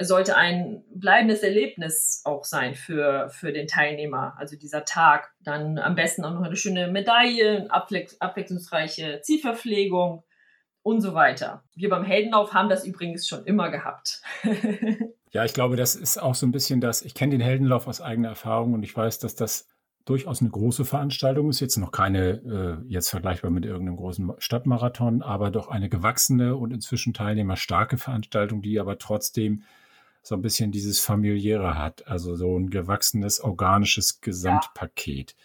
sollte 0.00 0.36
ein 0.36 0.82
bleibendes 0.92 1.42
Erlebnis 1.42 2.22
auch 2.24 2.44
sein 2.44 2.74
für, 2.74 3.28
für 3.30 3.52
den 3.52 3.68
Teilnehmer, 3.68 4.34
also 4.38 4.56
dieser 4.56 4.84
Tag. 4.84 5.32
Dann 5.40 5.78
am 5.78 5.94
besten 5.94 6.24
auch 6.24 6.34
noch 6.34 6.42
eine 6.42 6.56
schöne 6.56 6.88
Medaille, 6.88 7.68
abwechslungsreiche 7.70 9.20
Zielverpflegung 9.22 10.24
und 10.82 11.00
so 11.00 11.14
weiter. 11.14 11.62
Wir 11.74 11.88
beim 11.88 12.04
Heldenlauf 12.04 12.52
haben 12.52 12.68
das 12.68 12.84
übrigens 12.84 13.26
schon 13.28 13.44
immer 13.44 13.70
gehabt. 13.70 14.20
ja, 15.30 15.44
ich 15.44 15.54
glaube, 15.54 15.76
das 15.76 15.94
ist 15.94 16.18
auch 16.18 16.34
so 16.34 16.46
ein 16.46 16.52
bisschen 16.52 16.80
das, 16.80 17.02
ich 17.02 17.14
kenne 17.14 17.32
den 17.32 17.40
Heldenlauf 17.40 17.86
aus 17.86 18.00
eigener 18.00 18.30
Erfahrung 18.30 18.74
und 18.74 18.82
ich 18.82 18.96
weiß, 18.96 19.20
dass 19.20 19.36
das 19.36 19.68
durchaus 20.04 20.40
eine 20.40 20.50
große 20.50 20.84
Veranstaltung 20.84 21.48
ist. 21.48 21.60
Jetzt 21.60 21.76
noch 21.76 21.92
keine, 21.92 22.82
äh, 22.84 22.92
jetzt 22.92 23.08
vergleichbar 23.08 23.50
mit 23.50 23.64
irgendeinem 23.64 23.96
großen 23.96 24.32
Stadtmarathon, 24.38 25.22
aber 25.22 25.50
doch 25.50 25.68
eine 25.68 25.88
gewachsene 25.88 26.56
und 26.56 26.72
inzwischen 26.72 27.14
teilnehmerstarke 27.14 27.96
Veranstaltung, 27.96 28.60
die 28.60 28.78
aber 28.78 28.98
trotzdem 28.98 29.62
so 30.24 30.34
ein 30.34 30.42
bisschen 30.42 30.72
dieses 30.72 31.00
familiäre 31.00 31.78
hat, 31.78 32.08
also 32.08 32.34
so 32.34 32.58
ein 32.58 32.70
gewachsenes, 32.70 33.40
organisches 33.40 34.22
Gesamtpaket. 34.22 35.32
Ja. 35.32 35.36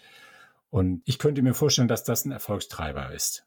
Und 0.69 1.01
ich 1.05 1.19
könnte 1.19 1.41
mir 1.41 1.53
vorstellen, 1.53 1.89
dass 1.89 2.05
das 2.05 2.23
ein 2.23 2.31
Erfolgstreiber 2.31 3.11
ist. 3.11 3.45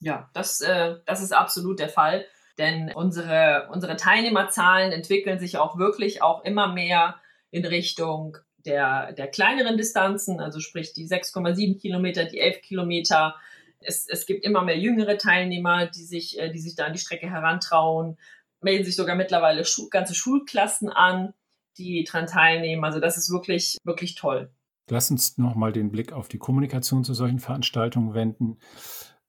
Ja, 0.00 0.28
das, 0.34 0.60
äh, 0.60 0.96
das 1.06 1.22
ist 1.22 1.32
absolut 1.32 1.80
der 1.80 1.88
Fall. 1.88 2.26
Denn 2.58 2.92
unsere, 2.94 3.68
unsere 3.72 3.96
Teilnehmerzahlen 3.96 4.92
entwickeln 4.92 5.38
sich 5.38 5.56
auch 5.56 5.78
wirklich 5.78 6.22
auch 6.22 6.44
immer 6.44 6.72
mehr 6.72 7.16
in 7.50 7.64
Richtung 7.64 8.36
der, 8.58 9.12
der 9.12 9.26
kleineren 9.28 9.78
Distanzen, 9.78 10.38
also 10.38 10.60
sprich 10.60 10.92
die 10.92 11.08
6,7 11.08 11.80
Kilometer, 11.80 12.26
die 12.26 12.40
11 12.40 12.60
Kilometer. 12.60 13.36
Es, 13.80 14.06
es 14.06 14.26
gibt 14.26 14.44
immer 14.44 14.62
mehr 14.62 14.78
jüngere 14.78 15.16
Teilnehmer, 15.16 15.86
die 15.86 16.04
sich, 16.04 16.38
äh, 16.38 16.50
die 16.50 16.60
sich 16.60 16.74
da 16.74 16.84
an 16.84 16.92
die 16.92 16.98
Strecke 16.98 17.30
herantrauen 17.30 18.18
melden 18.64 18.84
sich 18.84 18.96
sogar 18.96 19.14
mittlerweile 19.14 19.64
Schu 19.64 19.88
ganze 19.88 20.14
Schulklassen 20.14 20.88
an, 20.88 21.34
die 21.78 22.04
daran 22.04 22.26
teilnehmen. 22.26 22.84
Also 22.84 23.00
das 23.00 23.16
ist 23.16 23.30
wirklich, 23.30 23.78
wirklich 23.84 24.14
toll. 24.14 24.50
Lass 24.90 25.10
uns 25.10 25.38
nochmal 25.38 25.72
den 25.72 25.90
Blick 25.90 26.12
auf 26.12 26.28
die 26.28 26.38
Kommunikation 26.38 27.04
zu 27.04 27.14
solchen 27.14 27.38
Veranstaltungen 27.38 28.14
wenden. 28.14 28.58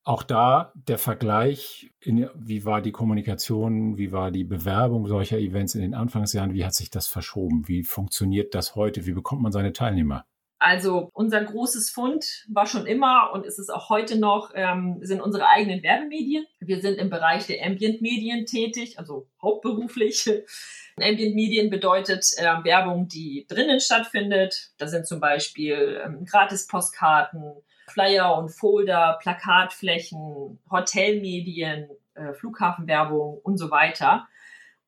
Auch 0.03 0.21
da 0.21 0.71
der 0.75 0.97
Vergleich, 0.97 1.91
in, 1.99 2.29
wie 2.35 2.65
war 2.65 2.81
die 2.81 2.91
Kommunikation, 2.91 3.97
wie 3.97 4.11
war 4.11 4.31
die 4.31 4.43
Bewerbung 4.43 5.07
solcher 5.07 5.39
Events 5.39 5.73
in 5.73 5.81
den 5.81 5.95
Anfangsjahren, 5.95 6.53
wie 6.53 6.65
hat 6.65 6.75
sich 6.75 6.91
das 6.91 7.07
verschoben, 7.07 7.67
wie 7.67 7.83
funktioniert 7.83 8.53
das 8.53 8.75
heute, 8.75 9.05
wie 9.05 9.13
bekommt 9.13 9.41
man 9.41 9.51
seine 9.51 9.73
Teilnehmer? 9.73 10.25
Also 10.65 11.11
unser 11.13 11.43
großes 11.43 11.91
Fund 11.91 12.43
war 12.47 12.65
schon 12.65 12.87
immer 12.87 13.29
und 13.33 13.45
ist 13.45 13.59
es 13.59 13.69
auch 13.69 13.89
heute 13.89 14.17
noch, 14.17 14.51
ähm, 14.55 14.97
sind 15.03 15.21
unsere 15.21 15.47
eigenen 15.47 15.83
Werbemedien. 15.83 16.47
Wir 16.59 16.81
sind 16.81 16.97
im 16.97 17.11
Bereich 17.11 17.45
der 17.45 17.63
Ambient-Medien 17.63 18.47
tätig, 18.47 18.97
also 18.97 19.27
hauptberuflich. 19.39 20.27
Ambient-Medien 20.99 21.69
bedeutet 21.69 22.25
äh, 22.37 22.45
Werbung, 22.63 23.07
die 23.07 23.45
drinnen 23.47 23.79
stattfindet. 23.79 24.71
Da 24.79 24.87
sind 24.87 25.05
zum 25.05 25.19
Beispiel 25.19 26.01
ähm, 26.03 26.25
Gratis-Postkarten, 26.25 27.43
Flyer 27.87 28.35
und 28.35 28.49
Folder, 28.49 29.19
Plakatflächen, 29.21 30.57
Hotelmedien, 30.71 31.89
äh, 32.15 32.33
Flughafenwerbung 32.33 33.37
und 33.43 33.59
so 33.59 33.69
weiter. 33.69 34.27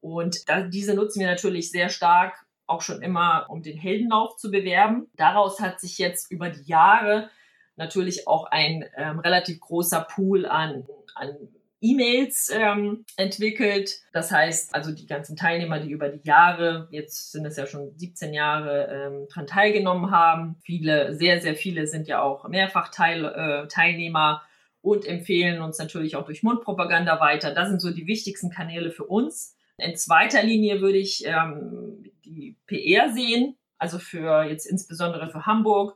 Und 0.02 0.50
da, 0.50 0.62
diese 0.62 0.96
nutzen 0.96 1.20
wir 1.20 1.28
natürlich 1.28 1.70
sehr 1.70 1.90
stark 1.90 2.47
auch 2.68 2.82
schon 2.82 3.02
immer, 3.02 3.48
um 3.50 3.64
den 3.64 3.78
Heldenlauf 3.78 4.38
zu 4.38 4.52
bewerben. 4.52 5.08
Daraus 5.16 5.60
hat 5.60 5.80
sich 5.80 5.98
jetzt 5.98 6.32
über 6.32 6.50
die 6.50 6.64
Jahre 6.70 7.30
natürlich 7.76 8.28
auch 8.28 8.46
ein 8.46 8.86
ähm, 8.98 9.20
relativ 9.20 9.60
großer 9.60 10.02
Pool 10.02 10.46
an, 10.46 10.86
an 11.16 11.36
E-Mails 11.80 12.52
ähm, 12.54 13.06
entwickelt. 13.18 14.02
Das 14.12 14.32
heißt, 14.32 14.74
also 14.74 14.92
die 14.92 15.06
ganzen 15.06 15.36
Teilnehmer, 15.36 15.80
die 15.80 15.92
über 15.92 16.10
die 16.10 16.28
Jahre, 16.28 16.88
jetzt 16.92 17.32
sind 17.32 17.46
es 17.46 17.56
ja 17.56 17.68
schon 17.68 17.96
17 17.96 18.34
Jahre, 18.34 18.88
ähm, 18.88 19.28
daran 19.30 19.48
teilgenommen 19.48 20.12
haben. 20.12 20.56
Viele, 20.64 21.16
sehr, 21.16 21.40
sehr 21.40 21.56
viele 21.56 21.86
sind 21.86 22.08
ja 22.08 22.22
auch 22.22 22.48
mehrfach 22.48 22.90
Teil, 22.90 23.26
äh, 23.26 23.68
Teilnehmer 23.68 24.42
und 24.82 25.06
empfehlen 25.06 25.62
uns 25.62 25.78
natürlich 25.78 26.16
auch 26.16 26.26
durch 26.26 26.42
Mundpropaganda 26.42 27.20
weiter. 27.20 27.54
Das 27.54 27.70
sind 27.70 27.82
so 27.82 27.92
die 27.92 28.08
wichtigsten 28.08 28.50
Kanäle 28.50 28.90
für 28.90 29.06
uns. 29.06 29.56
In 29.78 29.96
zweiter 29.96 30.42
Linie 30.42 30.82
würde 30.82 30.98
ich 30.98 31.24
ähm, 31.28 32.04
die 32.34 32.58
PR 32.68 33.12
sehen, 33.12 33.58
also 33.78 34.00
für 34.00 34.44
jetzt 34.44 34.66
insbesondere 34.66 35.30
für 35.30 35.46
Hamburg 35.46 35.96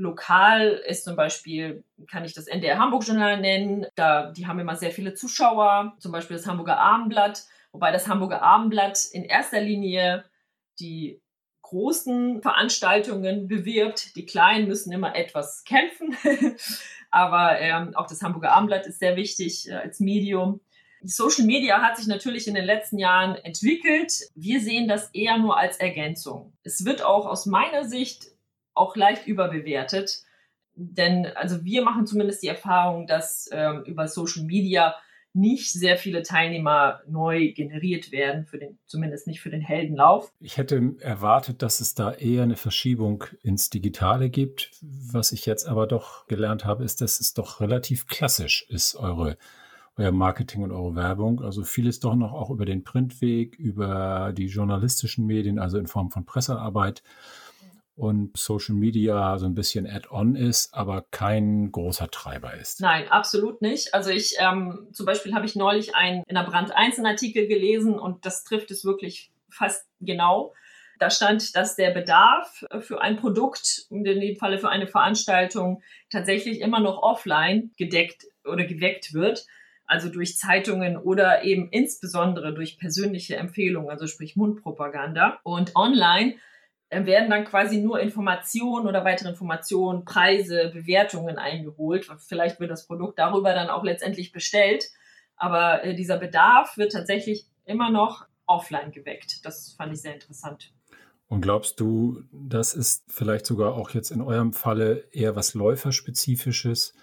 Lokal 0.00 0.80
ist 0.86 1.04
zum 1.04 1.14
Beispiel, 1.14 1.84
kann 2.10 2.24
ich 2.24 2.32
das 2.32 2.46
NDR 2.46 2.78
Hamburg 2.78 3.06
Journal 3.06 3.38
nennen. 3.40 3.86
Da, 3.94 4.32
die 4.32 4.46
haben 4.46 4.58
immer 4.58 4.74
sehr 4.74 4.90
viele 4.90 5.14
Zuschauer, 5.14 5.94
zum 5.98 6.10
Beispiel 6.10 6.36
das 6.36 6.46
Hamburger 6.46 6.78
Abendblatt, 6.78 7.44
wobei 7.70 7.92
das 7.92 8.08
Hamburger 8.08 8.42
Abendblatt 8.42 9.04
in 9.12 9.24
erster 9.24 9.60
Linie 9.60 10.24
die 10.80 11.20
großen 11.62 12.42
Veranstaltungen 12.42 13.46
bewirbt. 13.46 14.16
Die 14.16 14.26
kleinen 14.26 14.66
müssen 14.66 14.90
immer 14.90 15.14
etwas 15.14 15.64
kämpfen. 15.64 16.16
Aber 17.10 17.60
ähm, 17.60 17.94
auch 17.94 18.06
das 18.06 18.22
Hamburger 18.22 18.52
Abendblatt 18.52 18.86
ist 18.86 19.00
sehr 19.00 19.16
wichtig 19.16 19.68
äh, 19.68 19.74
als 19.74 20.00
Medium. 20.00 20.60
Social 21.02 21.44
Media 21.44 21.80
hat 21.82 21.96
sich 21.96 22.06
natürlich 22.06 22.46
in 22.46 22.54
den 22.54 22.64
letzten 22.64 22.98
Jahren 22.98 23.36
entwickelt. 23.36 24.12
Wir 24.34 24.60
sehen 24.60 24.88
das 24.88 25.10
eher 25.12 25.38
nur 25.38 25.56
als 25.58 25.78
Ergänzung. 25.78 26.52
Es 26.62 26.84
wird 26.84 27.02
auch 27.02 27.26
aus 27.26 27.46
meiner 27.46 27.84
Sicht 27.84 28.26
auch 28.74 28.96
leicht 28.96 29.26
überbewertet. 29.26 30.22
Denn 30.74 31.26
also 31.34 31.64
wir 31.64 31.82
machen 31.82 32.06
zumindest 32.06 32.42
die 32.42 32.48
Erfahrung, 32.48 33.06
dass 33.06 33.48
ähm, 33.52 33.84
über 33.84 34.08
Social 34.08 34.44
Media 34.44 34.94
nicht 35.32 35.70
sehr 35.72 35.96
viele 35.96 36.22
Teilnehmer 36.22 37.02
neu 37.06 37.52
generiert 37.52 38.10
werden, 38.10 38.46
für 38.46 38.58
den, 38.58 38.78
zumindest 38.86 39.26
nicht 39.26 39.40
für 39.40 39.50
den 39.50 39.60
Heldenlauf. 39.60 40.32
Ich 40.40 40.56
hätte 40.56 40.96
erwartet, 41.00 41.62
dass 41.62 41.80
es 41.80 41.94
da 41.94 42.12
eher 42.12 42.42
eine 42.42 42.56
Verschiebung 42.56 43.24
ins 43.42 43.70
Digitale 43.70 44.28
gibt. 44.28 44.72
Was 44.80 45.30
ich 45.30 45.46
jetzt 45.46 45.66
aber 45.68 45.86
doch 45.86 46.26
gelernt 46.26 46.64
habe, 46.64 46.82
ist, 46.82 47.00
dass 47.00 47.20
es 47.20 47.32
doch 47.32 47.60
relativ 47.60 48.08
klassisch 48.08 48.66
ist, 48.68 48.96
eure, 48.96 49.36
euer 49.96 50.12
Marketing 50.12 50.62
und 50.62 50.72
eure 50.72 50.94
Werbung. 50.94 51.42
Also 51.42 51.62
vieles 51.64 52.00
doch 52.00 52.14
noch 52.14 52.32
auch 52.32 52.50
über 52.50 52.64
den 52.64 52.84
Printweg, 52.84 53.56
über 53.56 54.32
die 54.36 54.46
journalistischen 54.46 55.26
Medien, 55.26 55.58
also 55.58 55.78
in 55.78 55.86
Form 55.86 56.10
von 56.10 56.24
Pressearbeit 56.24 57.02
und 58.00 58.34
Social 58.38 58.74
Media 58.74 59.36
so 59.38 59.44
ein 59.44 59.54
bisschen 59.54 59.86
Add-on 59.86 60.34
ist, 60.34 60.72
aber 60.72 61.04
kein 61.10 61.70
großer 61.70 62.10
Treiber 62.10 62.54
ist. 62.54 62.80
Nein, 62.80 63.06
absolut 63.08 63.60
nicht. 63.60 63.92
Also 63.92 64.08
ich, 64.08 64.36
ähm, 64.38 64.88
zum 64.92 65.04
Beispiel 65.04 65.34
habe 65.34 65.44
ich 65.44 65.54
neulich 65.54 65.94
einen 65.94 66.22
in 66.26 66.34
der 66.34 66.44
Brand 66.44 66.74
1 66.74 66.98
Artikel 67.00 67.46
gelesen 67.46 67.98
und 67.98 68.24
das 68.24 68.42
trifft 68.44 68.70
es 68.70 68.86
wirklich 68.86 69.30
fast 69.50 69.86
genau. 70.00 70.54
Da 70.98 71.10
stand, 71.10 71.54
dass 71.56 71.76
der 71.76 71.90
Bedarf 71.90 72.64
für 72.80 73.02
ein 73.02 73.16
Produkt, 73.16 73.86
in 73.90 74.04
dem 74.04 74.36
Falle 74.36 74.58
für 74.58 74.70
eine 74.70 74.86
Veranstaltung, 74.86 75.82
tatsächlich 76.10 76.60
immer 76.60 76.80
noch 76.80 77.02
offline 77.02 77.70
gedeckt 77.76 78.24
oder 78.44 78.64
geweckt 78.64 79.12
wird. 79.12 79.46
Also 79.90 80.08
durch 80.08 80.38
Zeitungen 80.38 80.96
oder 80.96 81.42
eben 81.42 81.68
insbesondere 81.68 82.54
durch 82.54 82.78
persönliche 82.78 83.34
Empfehlungen, 83.34 83.90
also 83.90 84.06
sprich 84.06 84.36
Mundpropaganda. 84.36 85.40
Und 85.42 85.74
online 85.74 86.36
werden 86.90 87.28
dann 87.28 87.44
quasi 87.44 87.78
nur 87.78 87.98
Informationen 87.98 88.86
oder 88.86 89.04
weitere 89.04 89.30
Informationen, 89.30 90.04
Preise, 90.04 90.70
Bewertungen 90.72 91.38
eingeholt. 91.38 92.08
Vielleicht 92.20 92.60
wird 92.60 92.70
das 92.70 92.86
Produkt 92.86 93.18
darüber 93.18 93.52
dann 93.52 93.68
auch 93.68 93.82
letztendlich 93.82 94.30
bestellt. 94.30 94.84
Aber 95.34 95.82
äh, 95.82 95.96
dieser 95.96 96.18
Bedarf 96.18 96.76
wird 96.76 96.92
tatsächlich 96.92 97.48
immer 97.64 97.90
noch 97.90 98.26
offline 98.46 98.92
geweckt. 98.92 99.44
Das 99.44 99.72
fand 99.76 99.92
ich 99.92 100.02
sehr 100.02 100.14
interessant. 100.14 100.72
Und 101.26 101.40
glaubst 101.40 101.80
du, 101.80 102.22
das 102.30 102.74
ist 102.74 103.02
vielleicht 103.08 103.44
sogar 103.44 103.74
auch 103.74 103.90
jetzt 103.90 104.12
in 104.12 104.22
eurem 104.22 104.52
Falle 104.52 105.08
eher 105.10 105.34
was 105.34 105.54
Läuferspezifisches 105.54 106.94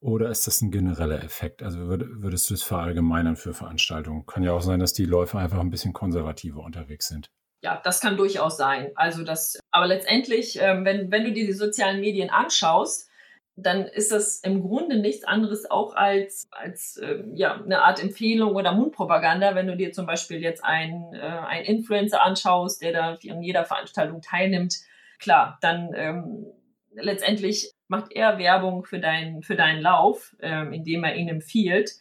oder 0.00 0.30
ist 0.30 0.46
das 0.46 0.62
ein 0.62 0.70
genereller 0.70 1.22
Effekt? 1.22 1.62
Also 1.62 1.78
würdest 1.88 2.48
du 2.50 2.54
es 2.54 2.62
verallgemeinern 2.62 3.36
für 3.36 3.52
Veranstaltungen? 3.52 4.26
Kann 4.26 4.42
ja 4.42 4.52
auch 4.52 4.62
sein, 4.62 4.80
dass 4.80 4.92
die 4.92 5.04
Läufer 5.04 5.38
einfach 5.38 5.60
ein 5.60 5.70
bisschen 5.70 5.92
konservativer 5.92 6.62
unterwegs 6.62 7.08
sind 7.08 7.30
ja, 7.62 7.80
das 7.84 8.00
kann 8.00 8.16
durchaus 8.16 8.56
sein. 8.56 8.90
Also 8.94 9.22
das, 9.22 9.58
aber 9.70 9.86
letztendlich, 9.86 10.58
ähm, 10.60 10.84
wenn, 10.84 11.10
wenn 11.10 11.24
du 11.24 11.32
dir 11.32 11.46
die 11.46 11.52
sozialen 11.52 12.00
Medien 12.00 12.30
anschaust, 12.30 13.08
dann 13.56 13.84
ist 13.84 14.10
das 14.10 14.38
im 14.40 14.62
Grunde 14.62 14.96
nichts 14.96 15.24
anderes 15.24 15.70
auch 15.70 15.94
als, 15.94 16.48
als 16.50 16.98
ähm, 17.02 17.34
ja, 17.34 17.60
eine 17.62 17.82
Art 17.82 18.02
Empfehlung 18.02 18.54
oder 18.54 18.72
Mundpropaganda, 18.72 19.54
wenn 19.54 19.66
du 19.66 19.76
dir 19.76 19.92
zum 19.92 20.06
Beispiel 20.06 20.40
jetzt 20.40 20.64
einen, 20.64 21.12
äh, 21.14 21.18
einen 21.18 21.66
Influencer 21.66 22.22
anschaust, 22.22 22.80
der 22.80 22.92
da 22.92 23.18
an 23.30 23.42
jeder 23.42 23.66
Veranstaltung 23.66 24.22
teilnimmt. 24.22 24.76
Klar, 25.18 25.58
dann 25.60 25.90
ähm, 25.94 26.46
letztendlich 26.92 27.72
macht 27.88 28.12
er 28.12 28.38
Werbung 28.38 28.84
für, 28.84 29.00
dein, 29.00 29.42
für 29.42 29.56
deinen 29.56 29.80
Lauf, 29.80 30.36
ähm, 30.40 30.72
indem 30.72 31.04
er 31.04 31.16
ihn 31.16 31.28
empfiehlt. 31.28 31.92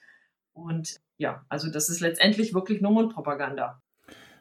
Und 0.53 0.99
ja, 1.17 1.45
also 1.49 1.71
das 1.71 1.89
ist 1.89 1.99
letztendlich 1.99 2.53
wirklich 2.53 2.81
nur 2.81 2.91
Mundpropaganda. 2.91 3.81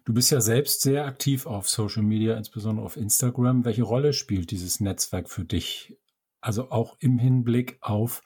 Du 0.05 0.15
bist 0.15 0.31
ja 0.31 0.41
selbst 0.41 0.81
sehr 0.81 1.05
aktiv 1.05 1.47
auf 1.47 1.69
Social 1.69 2.03
Media, 2.03 2.37
insbesondere 2.37 2.87
auf 2.87 2.97
Instagram. 2.97 3.65
Welche 3.65 3.83
Rolle 3.83 4.13
spielt 4.13 4.51
dieses 4.51 4.81
Netzwerk 4.81 5.29
für 5.29 5.45
dich? 5.45 5.99
Also 6.41 6.71
auch 6.71 6.97
im 7.01 7.19
Hinblick 7.19 7.79
auf 7.81 8.23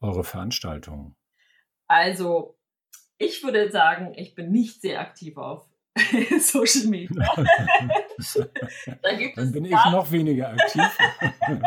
eure 0.00 0.22
Veranstaltungen? 0.22 1.16
Also, 1.86 2.56
ich 3.18 3.42
würde 3.42 3.70
sagen, 3.70 4.12
ich 4.16 4.34
bin 4.34 4.50
nicht 4.50 4.80
sehr 4.80 5.00
aktiv 5.00 5.36
auf 5.36 5.66
Social 6.40 6.88
Media. 6.88 7.24
Dann 9.36 9.52
bin 9.52 9.64
ich 9.64 9.70
noch 9.70 10.10
weniger 10.10 10.50
aktiv. 10.50 10.82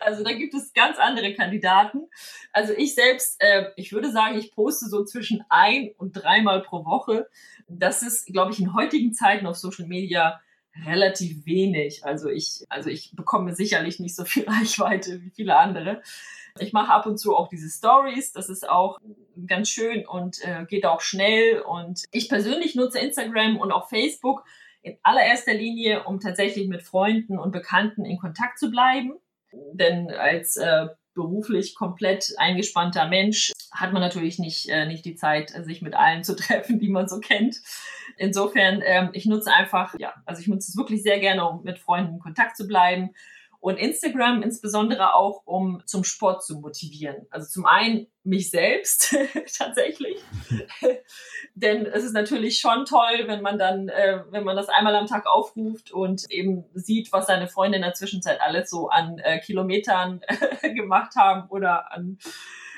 also 0.00 0.22
da 0.22 0.32
gibt 0.32 0.54
es 0.54 0.72
ganz 0.74 0.98
andere 0.98 1.32
Kandidaten. 1.34 2.08
Also 2.52 2.74
ich 2.76 2.94
selbst, 2.94 3.36
äh, 3.40 3.70
ich 3.76 3.92
würde 3.92 4.12
sagen, 4.12 4.36
ich 4.36 4.52
poste 4.52 4.86
so 4.86 5.04
zwischen 5.04 5.42
ein 5.48 5.90
und 5.96 6.12
dreimal 6.12 6.62
pro 6.62 6.84
Woche 6.84 7.28
das 7.78 8.02
ist, 8.02 8.26
glaube 8.26 8.52
ich, 8.52 8.60
in 8.60 8.74
heutigen 8.74 9.12
Zeiten 9.12 9.46
auf 9.46 9.56
Social 9.56 9.86
Media 9.86 10.40
relativ 10.86 11.44
wenig. 11.46 12.04
Also 12.04 12.28
ich, 12.28 12.64
also 12.68 12.90
ich 12.90 13.12
bekomme 13.14 13.54
sicherlich 13.54 14.00
nicht 14.00 14.16
so 14.16 14.24
viel 14.24 14.44
Reichweite 14.48 15.22
wie 15.22 15.30
viele 15.30 15.56
andere. 15.56 16.02
Ich 16.58 16.72
mache 16.72 16.92
ab 16.92 17.06
und 17.06 17.18
zu 17.18 17.34
auch 17.34 17.48
diese 17.48 17.70
Stories. 17.70 18.32
Das 18.32 18.48
ist 18.48 18.68
auch 18.68 18.98
ganz 19.46 19.70
schön 19.70 20.06
und 20.06 20.38
äh, 20.44 20.64
geht 20.66 20.84
auch 20.84 21.00
schnell. 21.00 21.60
Und 21.60 22.04
ich 22.10 22.28
persönlich 22.28 22.74
nutze 22.74 22.98
Instagram 22.98 23.56
und 23.56 23.72
auch 23.72 23.88
Facebook 23.88 24.44
in 24.82 24.98
allererster 25.02 25.54
Linie, 25.54 26.04
um 26.04 26.20
tatsächlich 26.20 26.68
mit 26.68 26.82
Freunden 26.82 27.38
und 27.38 27.52
Bekannten 27.52 28.04
in 28.04 28.18
Kontakt 28.18 28.58
zu 28.58 28.70
bleiben. 28.70 29.14
Denn 29.72 30.10
als 30.10 30.56
äh, 30.56 30.88
beruflich 31.14 31.74
komplett 31.74 32.32
eingespannter 32.38 33.06
Mensch 33.08 33.52
hat 33.70 33.92
man 33.92 34.02
natürlich 34.02 34.38
nicht, 34.38 34.68
äh, 34.68 34.86
nicht 34.86 35.04
die 35.04 35.14
Zeit, 35.14 35.50
sich 35.64 35.82
mit 35.82 35.94
allen 35.94 36.24
zu 36.24 36.34
treffen, 36.36 36.78
die 36.78 36.88
man 36.88 37.08
so 37.08 37.20
kennt. 37.20 37.56
Insofern, 38.22 38.82
ähm, 38.84 39.10
ich 39.14 39.26
nutze 39.26 39.52
einfach, 39.52 39.96
ja, 39.98 40.14
also 40.26 40.40
ich 40.40 40.46
nutze 40.46 40.70
es 40.70 40.76
wirklich 40.76 41.02
sehr 41.02 41.18
gerne, 41.18 41.44
um 41.44 41.64
mit 41.64 41.80
Freunden 41.80 42.14
in 42.14 42.18
Kontakt 42.20 42.56
zu 42.56 42.68
bleiben. 42.68 43.10
Und 43.58 43.78
Instagram 43.78 44.42
insbesondere 44.42 45.16
auch, 45.16 45.42
um 45.44 45.82
zum 45.86 46.04
Sport 46.04 46.44
zu 46.44 46.60
motivieren. 46.60 47.26
Also 47.30 47.48
zum 47.48 47.66
einen 47.66 48.06
mich 48.22 48.50
selbst 48.50 49.16
tatsächlich, 49.58 50.18
denn 51.56 51.84
es 51.86 52.04
ist 52.04 52.12
natürlich 52.12 52.60
schon 52.60 52.84
toll, 52.84 53.24
wenn 53.26 53.42
man 53.42 53.58
dann, 53.58 53.88
äh, 53.88 54.22
wenn 54.30 54.44
man 54.44 54.54
das 54.54 54.68
einmal 54.68 54.94
am 54.94 55.06
Tag 55.06 55.26
aufruft 55.26 55.90
und 55.90 56.30
eben 56.30 56.64
sieht, 56.74 57.12
was 57.12 57.26
seine 57.26 57.48
Freunde 57.48 57.76
in 57.76 57.82
der 57.82 57.94
Zwischenzeit 57.94 58.40
alles 58.40 58.70
so 58.70 58.88
an 58.88 59.18
äh, 59.18 59.40
Kilometern 59.40 60.20
gemacht 60.62 61.16
haben 61.16 61.48
oder 61.48 61.92
an 61.92 62.18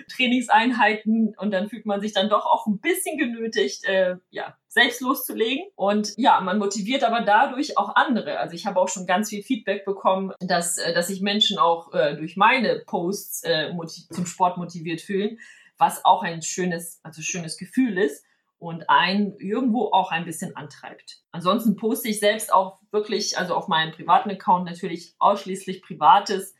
Trainingseinheiten. 0.08 1.34
Und 1.36 1.50
dann 1.50 1.68
fühlt 1.68 1.84
man 1.84 2.00
sich 2.00 2.14
dann 2.14 2.30
doch 2.30 2.46
auch 2.46 2.66
ein 2.66 2.78
bisschen 2.78 3.18
genötigt, 3.18 3.84
äh, 3.84 4.16
ja, 4.30 4.56
selbst 4.74 5.00
loszulegen. 5.00 5.64
Und 5.76 6.12
ja, 6.16 6.40
man 6.40 6.58
motiviert 6.58 7.04
aber 7.04 7.22
dadurch 7.22 7.78
auch 7.78 7.94
andere. 7.94 8.38
Also 8.38 8.54
ich 8.54 8.66
habe 8.66 8.80
auch 8.80 8.88
schon 8.88 9.06
ganz 9.06 9.30
viel 9.30 9.42
Feedback 9.42 9.84
bekommen, 9.84 10.32
dass, 10.40 10.76
äh, 10.78 10.92
dass 10.92 11.06
sich 11.06 11.22
Menschen 11.22 11.58
auch 11.58 11.92
äh, 11.94 12.16
durch 12.16 12.36
meine 12.36 12.82
Posts 12.86 13.44
äh, 13.44 13.72
zum 14.10 14.26
Sport 14.26 14.58
motiviert 14.58 15.00
fühlen, 15.00 15.38
was 15.78 16.04
auch 16.04 16.22
ein 16.22 16.42
schönes, 16.42 17.00
also 17.02 17.22
schönes 17.22 17.56
Gefühl 17.56 17.96
ist 17.96 18.24
und 18.58 18.88
einen 18.90 19.36
irgendwo 19.38 19.92
auch 19.92 20.10
ein 20.10 20.24
bisschen 20.24 20.56
antreibt. 20.56 21.22
Ansonsten 21.30 21.76
poste 21.76 22.08
ich 22.08 22.18
selbst 22.18 22.52
auch 22.52 22.80
wirklich, 22.90 23.38
also 23.38 23.54
auf 23.54 23.68
meinem 23.68 23.92
privaten 23.92 24.30
Account 24.30 24.64
natürlich 24.64 25.14
ausschließlich 25.18 25.82
Privates. 25.82 26.54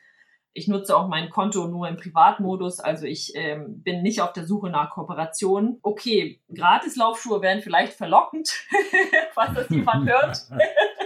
Ich 0.57 0.69
nutze 0.69 0.97
auch 0.97 1.09
mein 1.09 1.31
Konto 1.31 1.67
nur 1.67 1.89
im 1.89 1.97
Privatmodus, 1.97 2.79
also 2.79 3.07
ich 3.07 3.33
ähm, 3.35 3.83
bin 3.83 4.03
nicht 4.03 4.21
auf 4.21 4.33
der 4.33 4.47
Suche 4.47 4.71
nach 4.71 4.91
Kooperationen. 4.91 5.81
Okay, 5.83 6.41
Gratis-Laufschuhe 6.55 7.43
wären 7.43 7.61
vielleicht 7.61 7.95
verlockend, 7.95 8.49
falls 9.35 9.55
das 9.55 9.69
jemand 9.69 10.09
hört. 10.09 10.39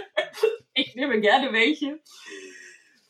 ich 0.73 0.95
nehme 0.95 1.19
gerne 1.19 1.51
welche. 1.51 1.99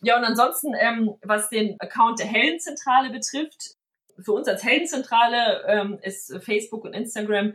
Ja, 0.02 0.18
und 0.18 0.24
ansonsten, 0.24 0.74
ähm, 0.80 1.16
was 1.22 1.50
den 1.50 1.76
Account 1.80 2.20
der 2.20 2.28
Heldenzentrale 2.28 3.10
betrifft, 3.10 3.76
für 4.22 4.32
uns 4.32 4.48
als 4.48 4.64
Heldenzentrale 4.64 5.66
ähm, 5.68 6.00
ist 6.02 6.34
Facebook 6.42 6.86
und 6.86 6.94
Instagram 6.94 7.54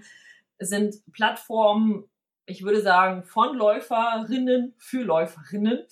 sind 0.59 0.97
Plattformen, 1.12 2.05
ich 2.47 2.62
würde 2.62 2.83
sagen, 2.83 3.25
von 3.25 3.57
Läuferinnen 3.57 4.75
für 4.79 5.03
Läuferinnen. 5.03 5.87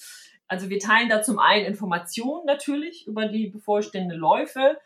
Also 0.52 0.68
wir 0.68 0.80
teilen 0.80 1.08
da 1.08 1.22
zum 1.22 1.38
einen 1.38 1.64
Informationen 1.64 2.44
natürlich 2.44 3.06
über 3.06 3.24
die 3.24 3.46
bevorstehenden 3.46 4.18
Läufe 4.18 4.78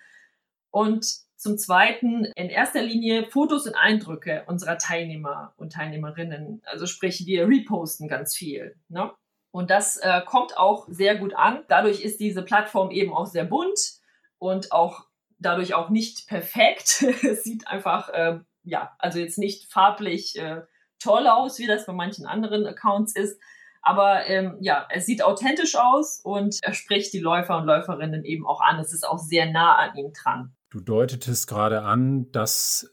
und 0.71 1.05
zum 1.35 1.59
Zweiten 1.59 2.27
in 2.37 2.51
erster 2.51 2.83
Linie 2.83 3.29
Fotos 3.29 3.67
und 3.67 3.75
Eindrücke 3.75 4.45
unserer 4.47 4.79
Teilnehmer 4.79 5.55
und 5.57 5.73
Teilnehmerinnen. 5.73 6.63
Also 6.67 6.87
sprich, 6.87 7.27
wir 7.27 7.49
reposten 7.49 8.07
ganz 8.07 8.37
viel. 8.37 8.77
Ne? 8.89 9.11
Und 9.51 9.71
das 9.71 9.97
äh, 9.97 10.21
kommt 10.25 10.57
auch 10.57 10.87
sehr 10.89 11.17
gut 11.17 11.35
an. 11.35 11.65
Dadurch 11.67 12.01
ist 12.01 12.21
diese 12.21 12.45
Plattform 12.45 12.93
eben 12.93 13.13
auch 13.13 13.27
sehr 13.27 13.45
bunt 13.45 13.95
und 14.39 14.71
auch 14.71 15.07
dadurch 15.41 15.75
auch 15.75 15.91
nicht 15.91 16.29
perfekt. 16.29 17.03
es 17.25 17.43
sieht 17.43 17.67
einfach 17.67 18.11
äh, 18.11 18.39
ja, 18.63 18.95
also 19.01 19.19
jetzt 19.19 19.39
nicht 19.39 19.73
farblich 19.73 20.39
äh, 20.39 20.63
toll 21.01 21.27
aus, 21.27 21.59
wie 21.59 21.67
das 21.67 21.87
bei 21.87 21.93
manchen 21.93 22.25
anderen 22.25 22.69
Accounts 22.69 23.17
ist. 23.17 23.41
Aber 23.87 24.27
ähm, 24.27 24.57
ja, 24.61 24.85
es 24.91 25.07
sieht 25.07 25.23
authentisch 25.23 25.77
aus 25.77 26.21
und 26.21 26.59
er 26.63 26.75
spricht 26.75 27.13
die 27.13 27.21
Läufer 27.21 27.57
und 27.57 27.67
Läuferinnen 27.67 28.25
eben 28.25 28.45
auch 28.45 28.61
an. 28.61 28.81
Es 28.81 28.93
ist 28.93 29.07
auch 29.07 29.19
sehr 29.19 29.49
nah 29.49 29.77
an 29.77 29.97
ihnen 29.97 30.13
dran. 30.13 30.57
Du 30.71 30.81
deutetest 30.81 31.47
gerade 31.47 31.83
an, 31.83 32.33
dass 32.33 32.91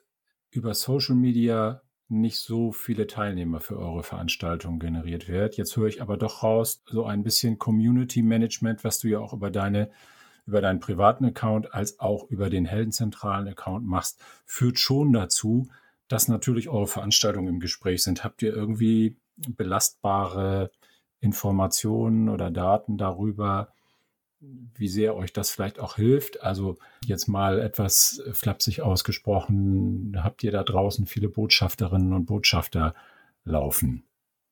über 0.52 0.76
Social 0.76 1.16
Media 1.16 1.82
nicht 2.10 2.38
so 2.38 2.72
viele 2.72 3.08
Teilnehmer 3.08 3.60
für 3.60 3.80
eure 3.80 4.04
Veranstaltung 4.04 4.78
generiert 4.78 5.28
wird. 5.28 5.58
Jetzt 5.58 5.76
höre 5.76 5.88
ich 5.88 6.00
aber 6.00 6.16
doch 6.16 6.44
raus, 6.44 6.84
so 6.86 7.06
ein 7.06 7.24
bisschen 7.24 7.58
Community 7.58 8.22
Management, 8.22 8.84
was 8.84 9.00
du 9.00 9.08
ja 9.08 9.18
auch 9.18 9.34
über 9.34 9.50
deine 9.50 9.90
über 10.46 10.62
deinen 10.62 10.80
privaten 10.82 11.26
Account 11.26 11.74
als 11.74 12.00
auch 12.02 12.30
über 12.30 12.52
den 12.52 12.66
heldenzentralen 12.66 13.48
Account 13.48 13.88
machst, 13.88 14.22
führt 14.46 14.78
schon 14.78 15.12
dazu, 15.12 15.70
dass 16.08 16.28
natürlich 16.28 16.70
eure 16.70 16.86
Veranstaltungen 16.86 17.48
im 17.48 17.60
Gespräch 17.62 18.04
sind. 18.04 18.24
Habt 18.24 18.44
ihr 18.44 18.54
irgendwie 18.54 19.18
belastbare 19.38 20.70
Informationen 21.24 22.30
oder 22.30 22.52
Daten 22.52 22.98
darüber, 22.98 23.74
wie 24.40 24.90
sehr 24.90 25.16
euch 25.16 25.32
das 25.32 25.52
vielleicht 25.52 25.80
auch 25.80 25.96
hilft? 25.96 26.42
Also 26.42 26.78
jetzt 27.06 27.28
mal 27.28 27.60
etwas 27.60 28.22
flapsig 28.34 28.82
ausgesprochen, 28.82 30.18
habt 30.22 30.44
ihr 30.44 30.52
da 30.52 30.64
draußen 30.64 31.06
viele 31.06 31.30
Botschafterinnen 31.30 32.14
und 32.14 32.26
Botschafter 32.26 32.94
laufen? 33.46 34.04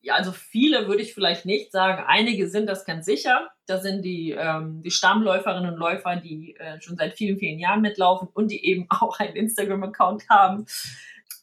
ja, 0.02 0.16
also 0.16 0.32
viele 0.32 0.88
würde 0.88 1.04
ich 1.04 1.14
vielleicht 1.14 1.46
nicht 1.46 1.72
sagen. 1.72 2.04
Einige 2.08 2.50
sind 2.50 2.68
das 2.68 2.86
ganz 2.86 3.06
sicher. 3.06 3.50
Da 3.68 3.78
sind 3.78 4.02
die, 4.02 4.32
ähm, 4.32 4.82
die 4.82 4.90
Stammläuferinnen 4.90 5.74
und 5.74 5.80
Läufer, 5.80 6.16
die 6.16 6.56
äh, 6.58 6.82
schon 6.82 6.98
seit 6.98 7.14
vielen, 7.14 7.38
vielen 7.38 7.60
Jahren 7.60 7.82
mitlaufen 7.82 8.28
und 8.34 8.50
die 8.50 8.66
eben 8.66 8.88
auch 8.90 9.20
einen 9.20 9.36
Instagram-Account 9.36 10.28
haben. 10.30 10.66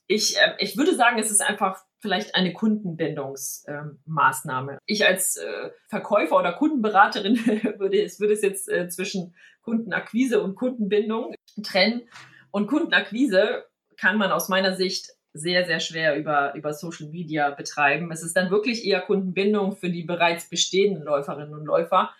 Ich, 0.09 0.37
äh, 0.37 0.55
ich 0.59 0.77
würde 0.77 0.97
sagen, 0.97 1.19
es 1.19 1.31
ist 1.31 1.41
einfach 1.41 1.85
vielleicht 2.01 2.35
eine 2.35 2.53
Kundenbindungsmaßnahme. 2.53 4.79
Ich 4.87 5.07
als 5.07 5.37
äh, 5.37 5.71
Verkäufer 5.89 6.39
oder 6.39 6.53
Kundenberaterin 6.53 7.37
würde 7.79 8.03
es, 8.03 8.21
würde 8.21 8.35
es 8.35 8.43
jetzt 8.43 8.69
äh, 8.69 8.89
zwischen 8.89 9.35
Kundenakquise 9.63 10.43
und 10.43 10.55
Kundenbindung 10.55 11.35
trennen. 11.63 12.03
Und 12.51 12.69
Kundenakquise 12.69 13.65
kann 13.97 14.17
man 14.17 14.33
aus 14.33 14.49
meiner 14.49 14.75
Sicht 14.75 15.11
sehr, 15.33 15.67
sehr 15.67 15.81
schwer 15.81 16.17
über, 16.17 16.55
über 16.55 16.73
Social 16.73 17.09
Media 17.09 17.51
betreiben. 17.51 18.11
Es 18.11 18.23
ist 18.23 18.37
dann 18.37 18.51
wirklich 18.51 18.85
eher 18.85 19.01
Kundenbindung 19.01 19.77
für 19.77 19.91
die 19.91 20.05
bereits 20.05 20.49
bestehenden 20.49 21.05
Läuferinnen 21.05 21.55
und 21.55 21.67
Läufer. 21.67 22.11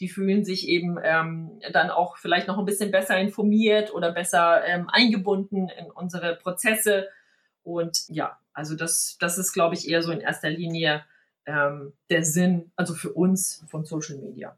Die 0.00 0.08
fühlen 0.08 0.44
sich 0.44 0.68
eben 0.68 0.98
ähm, 1.02 1.60
dann 1.72 1.90
auch 1.90 2.18
vielleicht 2.18 2.46
noch 2.46 2.58
ein 2.58 2.66
bisschen 2.66 2.90
besser 2.90 3.18
informiert 3.18 3.92
oder 3.92 4.12
besser 4.12 4.64
ähm, 4.64 4.88
eingebunden 4.88 5.68
in 5.68 5.90
unsere 5.90 6.36
Prozesse. 6.36 7.08
Und 7.62 8.04
ja, 8.08 8.38
also 8.58 8.74
das, 8.74 9.16
das 9.20 9.38
ist, 9.38 9.52
glaube 9.52 9.76
ich, 9.76 9.88
eher 9.88 10.02
so 10.02 10.10
in 10.10 10.20
erster 10.20 10.50
Linie 10.50 11.04
ähm, 11.46 11.92
der 12.10 12.24
Sinn, 12.24 12.72
also 12.74 12.92
für 12.92 13.12
uns 13.12 13.64
von 13.68 13.84
Social 13.84 14.18
Media. 14.18 14.56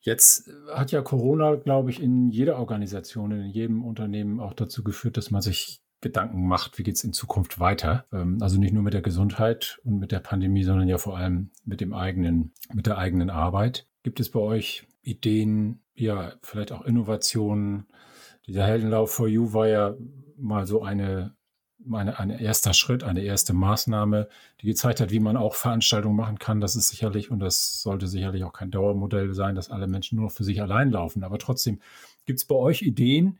Jetzt 0.00 0.50
hat 0.74 0.90
ja 0.90 1.02
Corona, 1.02 1.54
glaube 1.54 1.90
ich, 1.90 2.02
in 2.02 2.30
jeder 2.30 2.58
Organisation, 2.58 3.30
in 3.30 3.46
jedem 3.46 3.84
Unternehmen 3.84 4.40
auch 4.40 4.54
dazu 4.54 4.82
geführt, 4.82 5.16
dass 5.16 5.30
man 5.30 5.40
sich 5.40 5.80
Gedanken 6.00 6.48
macht, 6.48 6.78
wie 6.78 6.82
geht 6.82 6.96
es 6.96 7.04
in 7.04 7.12
Zukunft 7.12 7.60
weiter. 7.60 8.06
Ähm, 8.12 8.38
also 8.40 8.58
nicht 8.58 8.74
nur 8.74 8.82
mit 8.82 8.94
der 8.94 9.02
Gesundheit 9.02 9.78
und 9.84 10.00
mit 10.00 10.10
der 10.10 10.20
Pandemie, 10.20 10.64
sondern 10.64 10.88
ja 10.88 10.98
vor 10.98 11.16
allem 11.16 11.52
mit 11.64 11.80
dem 11.80 11.94
eigenen, 11.94 12.52
mit 12.72 12.86
der 12.86 12.98
eigenen 12.98 13.30
Arbeit. 13.30 13.86
Gibt 14.02 14.18
es 14.18 14.30
bei 14.30 14.40
euch 14.40 14.84
Ideen, 15.02 15.80
ja, 15.94 16.32
vielleicht 16.42 16.72
auch 16.72 16.84
Innovationen? 16.84 17.86
Dieser 18.48 18.66
Heldenlauf 18.66 19.12
for 19.12 19.28
You 19.28 19.52
war 19.52 19.68
ja 19.68 19.96
mal 20.36 20.66
so 20.66 20.82
eine, 20.82 21.36
eine, 21.92 22.18
ein 22.18 22.30
erster 22.30 22.72
Schritt, 22.74 23.02
eine 23.02 23.20
erste 23.20 23.52
Maßnahme, 23.52 24.28
die 24.60 24.66
gezeigt 24.66 25.00
hat, 25.00 25.10
wie 25.10 25.20
man 25.20 25.36
auch 25.36 25.54
Veranstaltungen 25.54 26.16
machen 26.16 26.38
kann. 26.38 26.60
Das 26.60 26.76
ist 26.76 26.88
sicherlich, 26.88 27.30
und 27.30 27.40
das 27.40 27.82
sollte 27.82 28.06
sicherlich 28.06 28.44
auch 28.44 28.52
kein 28.52 28.70
Dauermodell 28.70 29.34
sein, 29.34 29.54
dass 29.54 29.70
alle 29.70 29.86
Menschen 29.86 30.16
nur 30.16 30.30
für 30.30 30.44
sich 30.44 30.60
allein 30.60 30.90
laufen. 30.90 31.24
Aber 31.24 31.38
trotzdem, 31.38 31.80
gibt 32.26 32.38
es 32.38 32.44
bei 32.44 32.54
euch 32.54 32.82
Ideen, 32.82 33.38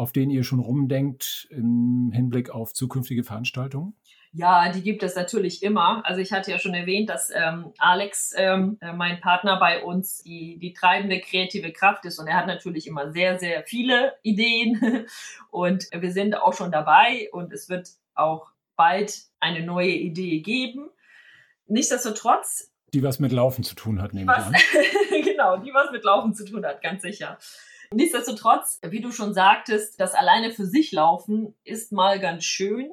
auf 0.00 0.12
denen 0.12 0.30
ihr 0.30 0.44
schon 0.44 0.60
rumdenkt 0.60 1.46
im 1.50 2.10
Hinblick 2.12 2.48
auf 2.48 2.72
zukünftige 2.72 3.22
Veranstaltungen? 3.22 3.94
Ja, 4.32 4.72
die 4.72 4.82
gibt 4.82 5.02
es 5.02 5.14
natürlich 5.14 5.62
immer. 5.62 6.02
Also 6.06 6.20
ich 6.22 6.32
hatte 6.32 6.50
ja 6.50 6.58
schon 6.58 6.72
erwähnt, 6.72 7.10
dass 7.10 7.30
ähm, 7.34 7.74
Alex, 7.78 8.32
ähm, 8.36 8.78
äh, 8.80 8.94
mein 8.94 9.20
Partner 9.20 9.58
bei 9.58 9.82
uns, 9.82 10.22
die, 10.22 10.58
die 10.58 10.72
treibende 10.72 11.20
kreative 11.20 11.70
Kraft 11.72 12.06
ist 12.06 12.18
und 12.18 12.28
er 12.28 12.36
hat 12.36 12.46
natürlich 12.46 12.86
immer 12.86 13.12
sehr, 13.12 13.38
sehr 13.38 13.64
viele 13.64 14.14
Ideen 14.22 15.06
und 15.50 15.88
wir 15.92 16.12
sind 16.12 16.34
auch 16.34 16.54
schon 16.54 16.72
dabei 16.72 17.28
und 17.32 17.52
es 17.52 17.68
wird 17.68 17.90
auch 18.14 18.52
bald 18.76 19.12
eine 19.38 19.66
neue 19.66 19.90
Idee 19.90 20.40
geben. 20.40 20.88
Nichtsdestotrotz. 21.66 22.72
Die 22.94 23.02
was 23.02 23.18
mit 23.18 23.32
Laufen 23.32 23.64
zu 23.64 23.74
tun 23.74 24.00
hat, 24.00 24.14
nehme 24.14 24.32
ich 24.32 24.44
an. 24.44 24.54
genau, 25.24 25.58
die 25.58 25.74
was 25.74 25.90
mit 25.92 26.04
Laufen 26.04 26.32
zu 26.34 26.46
tun 26.46 26.64
hat, 26.64 26.80
ganz 26.80 27.02
sicher. 27.02 27.36
Nichtsdestotrotz, 27.92 28.78
wie 28.86 29.00
du 29.00 29.10
schon 29.10 29.34
sagtest, 29.34 30.00
das 30.00 30.14
alleine 30.14 30.52
für 30.52 30.64
sich 30.64 30.92
laufen 30.92 31.54
ist 31.64 31.90
mal 31.90 32.20
ganz 32.20 32.44
schön. 32.44 32.92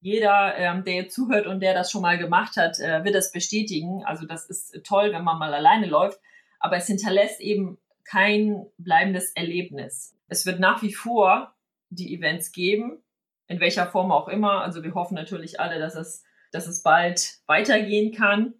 Jeder, 0.00 0.56
ähm, 0.56 0.84
der 0.84 0.94
jetzt 0.94 1.14
zuhört 1.14 1.46
und 1.46 1.60
der 1.60 1.74
das 1.74 1.90
schon 1.90 2.02
mal 2.02 2.18
gemacht 2.18 2.56
hat, 2.56 2.78
äh, 2.80 3.04
wird 3.04 3.14
das 3.14 3.30
bestätigen. 3.30 4.04
Also 4.04 4.26
das 4.26 4.48
ist 4.50 4.84
toll, 4.84 5.12
wenn 5.12 5.24
man 5.24 5.38
mal 5.38 5.54
alleine 5.54 5.86
läuft. 5.86 6.20
Aber 6.58 6.76
es 6.76 6.88
hinterlässt 6.88 7.40
eben 7.40 7.78
kein 8.04 8.66
bleibendes 8.78 9.30
Erlebnis. 9.32 10.16
Es 10.28 10.44
wird 10.44 10.58
nach 10.58 10.82
wie 10.82 10.92
vor 10.92 11.54
die 11.90 12.12
Events 12.14 12.50
geben, 12.50 13.02
in 13.46 13.60
welcher 13.60 13.86
Form 13.86 14.10
auch 14.10 14.28
immer. 14.28 14.62
Also 14.62 14.82
wir 14.82 14.94
hoffen 14.94 15.14
natürlich 15.14 15.60
alle, 15.60 15.78
dass 15.78 15.94
es, 15.94 16.24
dass 16.50 16.66
es 16.66 16.82
bald 16.82 17.38
weitergehen 17.46 18.12
kann. 18.12 18.54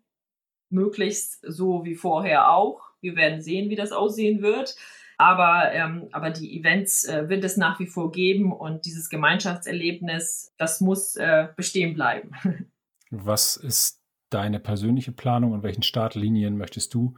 Möglichst 0.69 1.41
so 1.43 1.85
wie 1.85 1.97
vorher 1.97 2.51
auch. 2.53 2.83
Wir 3.01 3.17
werden 3.17 3.41
sehen, 3.41 3.69
wie 3.69 3.77
das 3.77 3.93
aussehen 3.93 4.43
wird. 4.43 4.77
Aber, 5.19 5.73
ähm, 5.73 6.09
aber 6.13 6.31
die 6.31 6.59
Events 6.59 7.05
äh, 7.05 7.29
wird 7.29 7.43
es 7.43 7.57
nach 7.57 7.81
wie 7.81 7.87
vor 7.87 8.13
geben 8.13 8.53
und 8.53 8.85
dieses 8.85 9.09
Gemeinschaftserlebnis, 9.09 10.53
das 10.59 10.81
muss 10.81 11.17
äh, 11.17 11.49
bestehen 11.57 11.95
bleiben. 11.95 12.33
Was 13.11 13.57
ist 13.57 14.03
deine 14.31 14.61
persönliche 14.61 15.13
Planung 15.13 15.53
und 15.53 15.63
welchen 15.63 15.85
Startlinien 15.85 16.57
möchtest 16.59 16.93
du 16.93 17.15